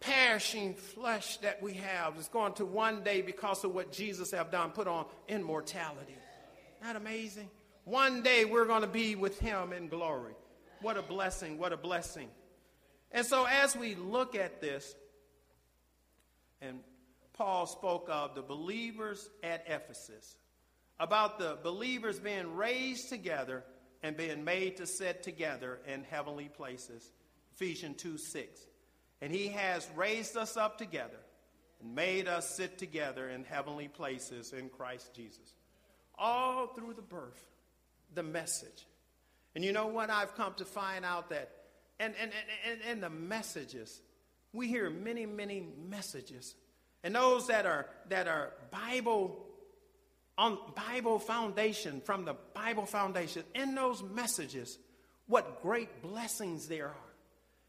perishing 0.00 0.74
flesh 0.74 1.38
that 1.38 1.62
we 1.62 1.74
have 1.74 2.16
is 2.18 2.28
going 2.28 2.52
to 2.54 2.64
one 2.64 3.02
day, 3.02 3.22
because 3.22 3.64
of 3.64 3.74
what 3.74 3.92
Jesus 3.92 4.30
have 4.32 4.50
done, 4.50 4.70
put 4.70 4.86
on 4.86 5.06
immortality. 5.28 6.16
That 6.82 6.96
amazing? 6.96 7.48
One 7.84 8.22
day 8.22 8.44
we're 8.44 8.66
going 8.66 8.82
to 8.82 8.88
be 8.88 9.14
with 9.14 9.38
him 9.38 9.72
in 9.72 9.88
glory. 9.88 10.34
What 10.82 10.96
a 10.96 11.02
blessing, 11.02 11.58
what 11.58 11.72
a 11.72 11.76
blessing. 11.76 12.28
And 13.12 13.24
so 13.24 13.46
as 13.46 13.76
we 13.76 13.94
look 13.94 14.34
at 14.34 14.60
this, 14.60 14.94
and 16.60 16.80
Paul 17.32 17.66
spoke 17.66 18.08
of 18.10 18.34
the 18.34 18.42
believers 18.42 19.28
at 19.42 19.64
Ephesus, 19.68 20.36
about 20.98 21.38
the 21.38 21.58
believers 21.62 22.18
being 22.18 22.56
raised 22.56 23.08
together 23.08 23.64
and 24.06 24.16
being 24.16 24.44
made 24.44 24.76
to 24.76 24.86
sit 24.86 25.24
together 25.24 25.80
in 25.86 26.04
heavenly 26.04 26.48
places. 26.48 27.10
Ephesians 27.54 28.00
2 28.00 28.16
6. 28.16 28.60
And 29.20 29.32
he 29.32 29.48
has 29.48 29.88
raised 29.96 30.36
us 30.36 30.56
up 30.56 30.78
together 30.78 31.18
and 31.80 31.94
made 31.94 32.28
us 32.28 32.48
sit 32.48 32.78
together 32.78 33.28
in 33.28 33.44
heavenly 33.44 33.88
places 33.88 34.52
in 34.52 34.68
Christ 34.68 35.12
Jesus. 35.12 35.54
All 36.16 36.68
through 36.68 36.94
the 36.94 37.02
birth, 37.02 37.44
the 38.14 38.22
message. 38.22 38.86
And 39.54 39.64
you 39.64 39.72
know 39.72 39.88
what? 39.88 40.08
I've 40.08 40.34
come 40.34 40.54
to 40.54 40.64
find 40.64 41.04
out 41.04 41.30
that, 41.30 41.50
and, 41.98 42.14
and, 42.20 42.30
and, 42.70 42.80
and 42.88 43.02
the 43.02 43.10
messages, 43.10 44.00
we 44.52 44.68
hear 44.68 44.88
many, 44.88 45.26
many 45.26 45.66
messages. 45.88 46.54
And 47.02 47.14
those 47.14 47.48
that 47.48 47.66
are, 47.66 47.88
that 48.10 48.28
are 48.28 48.52
Bible 48.70 49.46
on 50.38 50.58
Bible 50.74 51.18
foundation, 51.18 52.00
from 52.02 52.24
the 52.24 52.36
Bible 52.54 52.86
foundation, 52.86 53.42
in 53.54 53.74
those 53.74 54.02
messages, 54.02 54.78
what 55.26 55.62
great 55.62 56.02
blessings 56.02 56.68
there 56.68 56.88
are. 56.88 56.94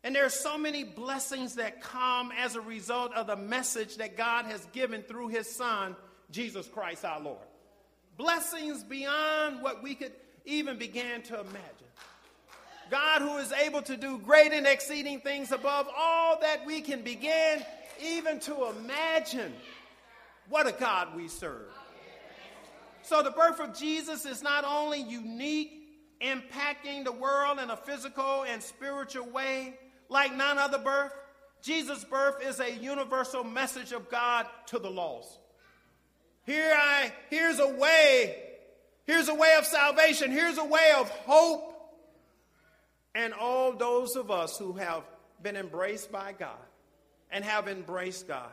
And 0.04 0.16
there 0.16 0.26
are 0.26 0.30
so 0.30 0.58
many 0.58 0.84
blessings 0.84 1.56
that 1.56 1.82
come 1.82 2.32
as 2.38 2.56
a 2.56 2.62
result 2.62 3.14
of 3.14 3.28
the 3.28 3.36
message 3.36 3.98
that 3.98 4.16
God 4.16 4.46
has 4.46 4.66
given 4.74 5.02
through 5.02 5.30
his 5.30 5.50
Son, 5.50 5.96
Jesus 6.32 6.68
Christ 6.68 7.04
our 7.04 7.20
Lord. 7.20 7.40
Blessings 8.18 8.84
beyond 8.84 9.62
what 9.62 9.84
we 9.84 9.96
could 9.96 10.14
even 10.46 10.78
begin 10.78 11.22
to 11.24 11.40
imagine. 11.40 11.88
God, 12.90 13.22
who 13.22 13.38
is 13.38 13.52
able 13.52 13.82
to 13.84 13.98
do 13.98 14.18
great 14.20 14.54
and 14.54 14.66
exceeding 14.66 15.20
things 15.20 15.52
above 15.52 15.88
all 15.96 16.40
that 16.40 16.66
we 16.66 16.82
can 16.82 17.02
begin 17.02 17.64
even 18.02 18.40
to 18.42 18.70
imagine. 18.70 19.54
What 20.50 20.68
a 20.68 20.72
God 20.72 21.16
we 21.16 21.28
serve. 21.28 21.68
So 23.08 23.24
the 23.24 23.32
birth 23.32 23.62
of 23.62 23.74
Jesus 23.74 24.26
is 24.26 24.44
not 24.44 24.66
only 24.66 25.02
unique, 25.02 25.72
impacting 26.22 27.06
the 27.06 27.12
world 27.14 27.58
in 27.58 27.70
a 27.70 27.78
physical 27.78 28.44
and 28.44 28.62
spiritual 28.62 29.30
way 29.30 29.76
like 30.10 30.36
none 30.36 30.58
other 30.58 30.78
birth, 30.78 31.14
Jesus' 31.62 32.04
birth 32.04 32.46
is 32.46 32.60
a 32.60 32.70
universal 32.70 33.46
message 33.46 33.94
of 33.94 34.10
God 34.10 34.46
to 34.68 34.80
the 34.80 34.90
lost. 34.90 35.40
Here 36.46 36.74
I 36.76 37.14
here's 37.30 37.60
a 37.60 37.70
way, 37.70 38.44
here's 39.06 39.30
a 39.30 39.36
way 39.36 39.56
of 39.58 39.66
salvation, 39.66 40.30
here's 40.30 40.58
a 40.58 40.66
way 40.66 40.92
of 40.98 41.10
hope. 41.10 41.76
And 43.16 43.34
all 43.34 43.72
those 43.72 44.18
of 44.18 44.32
us 44.32 44.58
who 44.58 44.74
have 44.74 45.04
been 45.42 45.56
embraced 45.56 46.12
by 46.12 46.34
God 46.38 46.60
and 47.32 47.46
have 47.46 47.70
embraced 47.70 48.28
God 48.28 48.52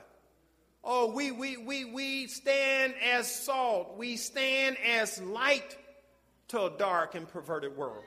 Oh, 0.85 1.13
we, 1.13 1.31
we, 1.31 1.57
we, 1.57 1.87
we 1.87 2.27
stand 2.27 2.95
as 3.03 3.33
salt. 3.33 3.97
We 3.97 4.17
stand 4.17 4.77
as 4.87 5.21
light 5.23 5.77
to 6.49 6.65
a 6.65 6.71
dark 6.71 7.15
and 7.15 7.27
perverted 7.27 7.75
world. 7.75 8.05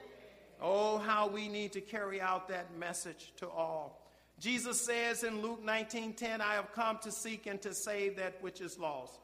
Oh, 0.60 0.98
how 0.98 1.28
we 1.28 1.48
need 1.48 1.72
to 1.72 1.80
carry 1.80 2.20
out 2.20 2.48
that 2.48 2.76
message 2.78 3.32
to 3.38 3.48
all. 3.48 4.04
Jesus 4.38 4.80
says 4.80 5.24
in 5.24 5.42
Luke 5.42 5.64
19:10, 5.64 6.40
I 6.40 6.54
have 6.54 6.72
come 6.72 6.98
to 7.02 7.10
seek 7.10 7.46
and 7.46 7.60
to 7.62 7.74
save 7.74 8.16
that 8.16 8.40
which 8.40 8.60
is 8.60 8.78
lost. 8.78 9.18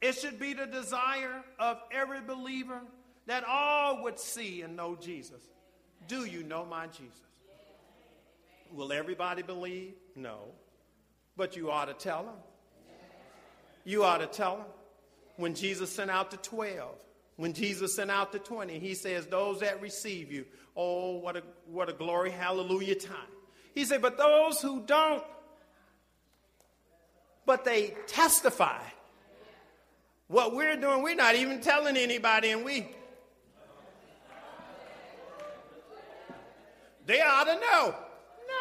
It 0.00 0.14
should 0.14 0.38
be 0.38 0.52
the 0.52 0.66
desire 0.66 1.42
of 1.58 1.80
every 1.90 2.20
believer 2.20 2.80
that 3.26 3.44
all 3.44 4.04
would 4.04 4.18
see 4.18 4.62
and 4.62 4.76
know 4.76 4.96
Jesus. 4.96 5.42
Do 6.06 6.24
you 6.24 6.42
know 6.42 6.64
my 6.64 6.86
Jesus? 6.86 7.18
Will 8.70 8.92
everybody 8.92 9.42
believe? 9.42 9.94
No. 10.14 10.38
But 11.36 11.56
you 11.56 11.70
ought 11.70 11.86
to 11.86 11.94
tell 11.94 12.24
them. 12.24 12.34
You 13.84 14.04
ought 14.04 14.18
to 14.18 14.26
tell 14.26 14.56
them. 14.56 14.66
When 15.36 15.54
Jesus 15.54 15.92
sent 15.92 16.10
out 16.10 16.30
the 16.30 16.36
12, 16.38 16.94
when 17.36 17.52
Jesus 17.52 17.96
sent 17.96 18.10
out 18.10 18.32
the 18.32 18.38
20, 18.38 18.78
he 18.78 18.94
says, 18.94 19.26
Those 19.26 19.60
that 19.60 19.80
receive 19.80 20.30
you, 20.30 20.46
oh, 20.76 21.16
what 21.16 21.36
a, 21.36 21.42
what 21.66 21.88
a 21.88 21.92
glory, 21.92 22.30
hallelujah 22.30 22.94
time. 22.94 23.16
He 23.74 23.84
said, 23.84 24.00
But 24.00 24.16
those 24.16 24.60
who 24.60 24.82
don't, 24.86 25.24
but 27.44 27.64
they 27.64 27.94
testify. 28.06 28.80
What 30.28 30.54
we're 30.54 30.76
doing, 30.76 31.02
we're 31.02 31.14
not 31.14 31.34
even 31.34 31.60
telling 31.60 31.96
anybody, 31.96 32.50
and 32.50 32.64
we. 32.64 32.88
They 37.06 37.20
ought 37.20 37.44
to 37.44 37.54
know. 37.54 37.94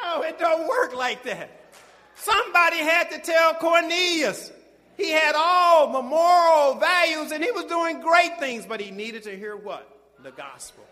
No, 0.04 0.22
it 0.24 0.38
don't 0.38 0.68
work 0.68 0.94
like 0.96 1.24
that. 1.24 1.50
Somebody 2.16 2.78
had 2.78 3.10
to 3.12 3.20
tell 3.20 3.54
Cornelius. 3.54 4.52
He 4.98 5.10
had 5.10 5.34
all 5.36 5.91
the 5.91 6.02
moral 6.02 6.76
values 6.76 7.32
and 7.32 7.44
he 7.44 7.52
was 7.52 7.66
doing 7.66 8.02
great 8.02 8.39
things, 8.39 8.66
but 8.66 8.80
he 8.80 8.91
needed 8.91 9.24
to 9.24 9.36
hear 9.36 9.56
what? 9.56 9.89
The 10.22 10.32
gospel. 10.32 10.84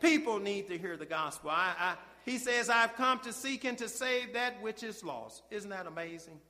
People 0.00 0.38
need 0.38 0.68
to 0.68 0.78
hear 0.78 0.96
the 0.96 1.06
gospel. 1.06 1.50
I, 1.50 1.74
I, 1.78 1.94
he 2.24 2.38
says, 2.38 2.70
I've 2.70 2.94
come 2.94 3.18
to 3.20 3.32
seek 3.32 3.64
and 3.64 3.76
to 3.78 3.88
save 3.88 4.32
that 4.32 4.62
which 4.62 4.82
is 4.82 5.04
lost. 5.04 5.42
Isn't 5.50 5.70
that 5.70 5.86
amazing? 5.86 6.40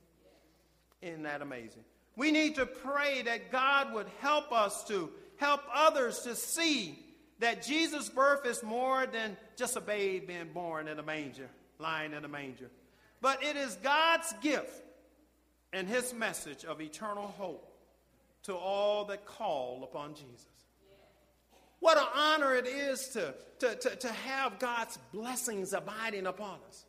Isn't 1.01 1.23
that 1.23 1.41
amazing? 1.41 1.83
We 2.15 2.31
need 2.31 2.55
to 2.55 2.65
pray 2.65 3.21
that 3.23 3.51
God 3.51 3.93
would 3.93 4.07
help 4.19 4.51
us 4.51 4.83
to 4.85 5.09
help 5.37 5.61
others 5.73 6.19
to 6.21 6.35
see 6.35 6.99
that 7.39 7.63
Jesus' 7.63 8.09
birth 8.09 8.45
is 8.45 8.61
more 8.63 9.05
than 9.07 9.35
just 9.57 9.75
a 9.75 9.81
babe 9.81 10.27
being 10.27 10.49
born 10.53 10.87
in 10.87 10.99
a 10.99 11.03
manger, 11.03 11.49
lying 11.79 12.13
in 12.13 12.23
a 12.23 12.27
manger, 12.27 12.69
but 13.19 13.43
it 13.43 13.55
is 13.55 13.75
God's 13.77 14.31
gift 14.41 14.83
and 15.73 15.87
his 15.87 16.13
message 16.13 16.65
of 16.65 16.81
eternal 16.81 17.33
hope 17.37 17.67
to 18.43 18.55
all 18.55 19.05
that 19.05 19.25
call 19.25 19.83
upon 19.83 20.13
Jesus. 20.15 20.47
What 21.79 21.97
an 21.97 22.07
honor 22.15 22.55
it 22.55 22.67
is 22.67 23.07
to, 23.09 23.33
to, 23.59 23.75
to, 23.75 23.95
to 23.95 24.07
have 24.11 24.59
God's 24.59 24.99
blessings 25.11 25.73
abiding 25.73 26.27
upon 26.27 26.59
us. 26.67 26.85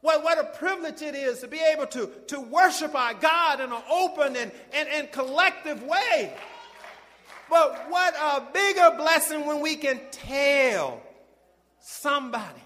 What, 0.00 0.22
what 0.22 0.38
a 0.38 0.44
privilege 0.58 1.02
it 1.02 1.14
is 1.14 1.40
to 1.40 1.48
be 1.48 1.60
able 1.60 1.86
to, 1.88 2.10
to 2.28 2.40
worship 2.40 2.94
our 2.94 3.14
God 3.14 3.60
in 3.60 3.72
an 3.72 3.82
open 3.90 4.36
and, 4.36 4.52
and, 4.72 4.88
and 4.88 5.12
collective 5.12 5.82
way. 5.82 6.32
But 7.48 7.90
what 7.90 8.14
a 8.14 8.42
bigger 8.52 8.94
blessing 8.96 9.46
when 9.46 9.60
we 9.60 9.76
can 9.76 10.00
tell 10.10 11.00
somebody. 11.80 12.62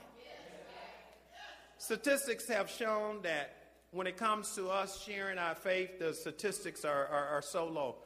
Statistics 1.78 2.47
have 2.49 2.70
shown 2.70 3.22
that 3.22 3.59
when 3.93 4.07
it 4.07 4.16
comes 4.16 4.55
to 4.55 4.68
us 4.68 5.03
sharing 5.05 5.38
our 5.38 5.55
faith, 5.55 5.99
the 5.99 6.14
statistics 6.14 6.84
are, 6.84 7.07
are, 7.07 7.26
are 7.28 7.43
so 7.43 7.66
low. 7.66 7.97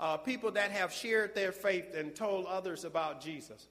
Uh, 0.00 0.16
people 0.16 0.50
that 0.52 0.70
have 0.70 0.92
shared 0.92 1.34
their 1.34 1.52
faith 1.52 1.94
and 1.94 2.14
told 2.14 2.46
others 2.46 2.84
about 2.84 3.20
Jesus, 3.20 3.68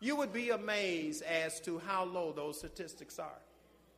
you 0.00 0.16
would 0.16 0.32
be 0.32 0.50
amazed 0.50 1.22
as 1.22 1.60
to 1.60 1.78
how 1.78 2.04
low 2.04 2.32
those 2.32 2.58
statistics 2.58 3.18
are. 3.18 3.40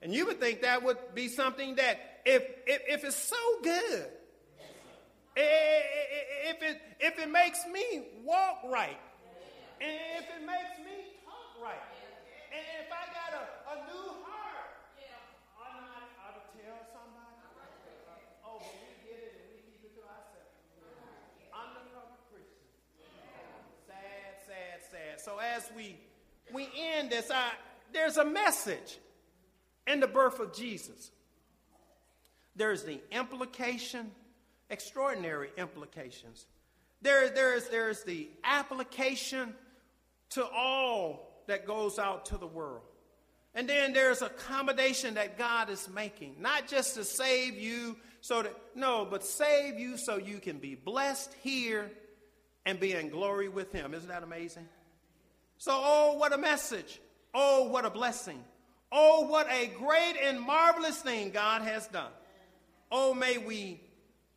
And 0.03 0.13
you 0.13 0.27
would 0.27 0.41
think 0.41 0.63
that 0.63 0.83
would 0.83 0.99
be 1.15 1.29
something 1.29 1.77
that, 1.77 2.23
if, 2.27 2.43
if, 2.67 2.83
if 2.89 3.05
it's 3.05 3.17
so 3.17 3.37
good, 3.63 4.07
if 5.37 6.63
it, 6.63 6.83
if 7.01 7.19
it 7.19 7.31
makes 7.31 7.65
me 7.73 8.03
walk 8.25 8.59
right, 8.69 8.99
and 9.81 9.91
if 10.19 10.27
it 10.27 10.45
makes 10.45 10.77
me 10.85 11.23
talk 11.25 11.63
right, 11.63 11.87
and 12.51 12.65
if 12.85 12.91
I 12.93 13.05
got 13.15 13.33
a, 13.33 13.45
a 13.73 13.77
new 13.95 14.11
heart, 14.27 14.75
I'm 15.57 15.87
not 15.87 16.05
ought 16.21 16.37
to 16.37 16.45
tell 16.59 16.83
somebody. 16.93 17.23
Oh, 18.45 18.59
but 18.59 18.75
we 18.83 18.93
get 19.07 19.23
it 19.23 19.39
and 19.39 19.47
we 19.55 19.63
keep 19.71 19.87
it 19.87 19.95
to 19.97 20.03
ourselves. 20.05 20.53
Undercover 21.55 22.19
Christian. 22.29 22.69
Sad, 23.87 24.43
sad, 24.45 24.79
sad. 24.91 25.12
So 25.25 25.39
as 25.39 25.71
we 25.77 25.97
we 26.53 26.69
end 26.77 27.11
this, 27.11 27.31
I, 27.31 27.51
there's 27.93 28.17
a 28.17 28.25
message 28.25 28.99
in 29.87 30.01
the 30.01 30.07
birth 30.07 30.41
of 30.41 30.53
Jesus. 30.53 31.11
There's 32.57 32.83
the 32.83 33.01
implication, 33.11 34.11
extraordinary 34.69 35.51
implications. 35.57 36.47
There, 37.01 37.31
there's, 37.31 37.69
there's 37.69 38.03
the 38.03 38.29
application 38.45 39.55
to 40.31 40.45
all 40.47 41.43
that 41.47 41.67
goes 41.67 41.99
out 41.99 42.27
to 42.27 42.37
the 42.37 42.47
world. 42.47 42.83
And 43.55 43.69
then 43.69 43.93
there's 43.93 44.23
accommodation 44.23 45.15
that 45.15 45.37
God 45.39 45.69
is 45.71 45.89
making, 45.89 46.37
not 46.41 46.69
just 46.69 46.95
to 46.95 47.05
save 47.05 47.55
you 47.55 47.97
so 48.21 48.43
that, 48.43 48.55
no, 48.75 49.07
but 49.09 49.25
save 49.25 49.79
you 49.79 49.97
so 49.97 50.17
you 50.17 50.39
can 50.39 50.59
be 50.59 50.75
blessed 50.75 51.35
here 51.43 51.91
and 52.65 52.79
be 52.79 52.93
in 52.93 53.09
glory 53.09 53.49
with 53.49 53.73
Him. 53.73 53.95
Isn't 53.95 54.09
that 54.09 54.23
amazing? 54.23 54.69
So, 55.63 55.71
oh, 55.73 56.15
what 56.15 56.33
a 56.33 56.39
message. 56.39 57.01
Oh, 57.33 57.69
what 57.69 57.85
a 57.85 57.91
blessing. 57.91 58.43
Oh, 58.91 59.29
what 59.29 59.47
a 59.49 59.69
great 59.79 60.17
and 60.21 60.41
marvelous 60.41 60.99
thing 60.99 61.31
God 61.31 61.63
has 61.63 61.87
done. 61.87 62.11
Oh, 62.91 63.15
may 63.15 63.39
we 63.39 63.81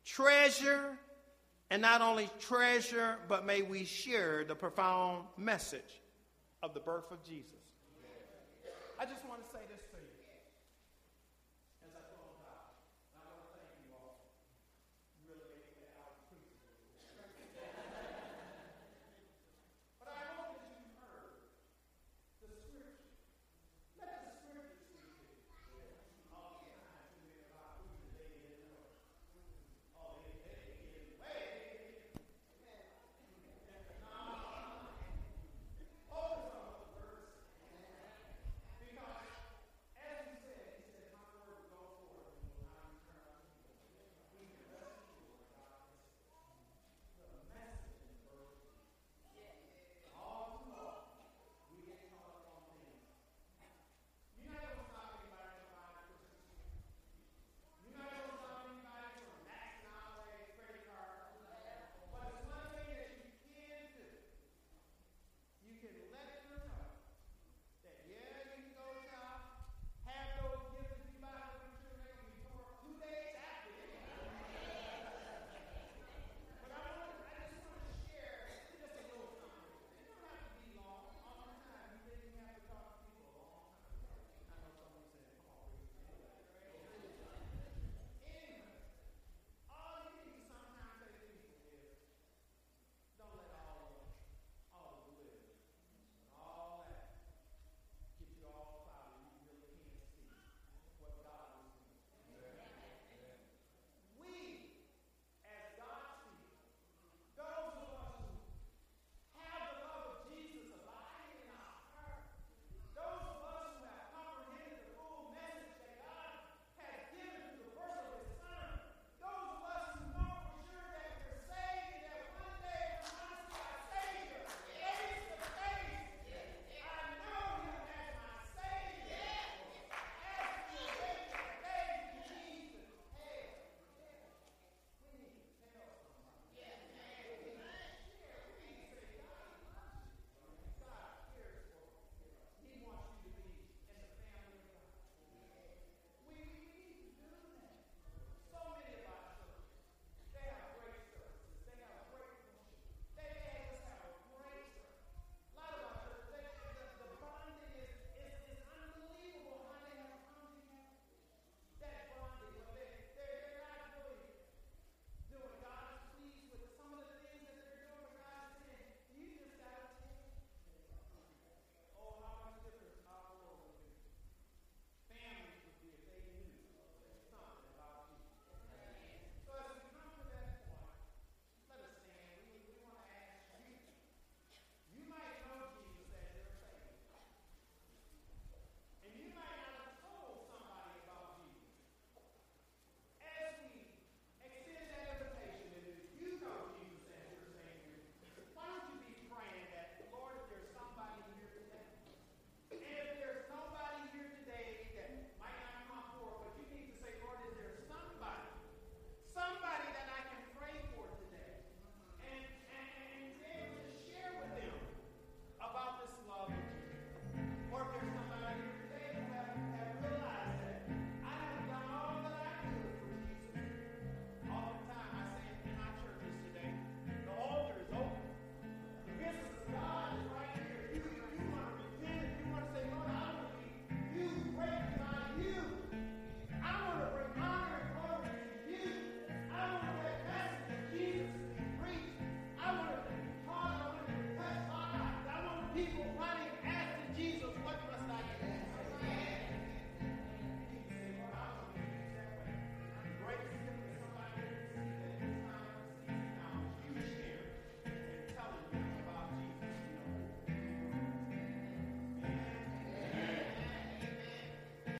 treasure, 0.04 0.96
and 1.68 1.82
not 1.82 2.00
only 2.00 2.30
treasure, 2.38 3.16
but 3.26 3.44
may 3.44 3.62
we 3.62 3.84
share 3.84 4.44
the 4.44 4.54
profound 4.54 5.24
message 5.36 6.00
of 6.62 6.74
the 6.74 6.80
birth 6.80 7.10
of 7.10 7.24
Jesus. 7.24 7.58
I 9.00 9.04
just 9.04 9.28
want 9.28 9.44
to 9.44 9.52
say 9.52 9.64
this 9.68 9.82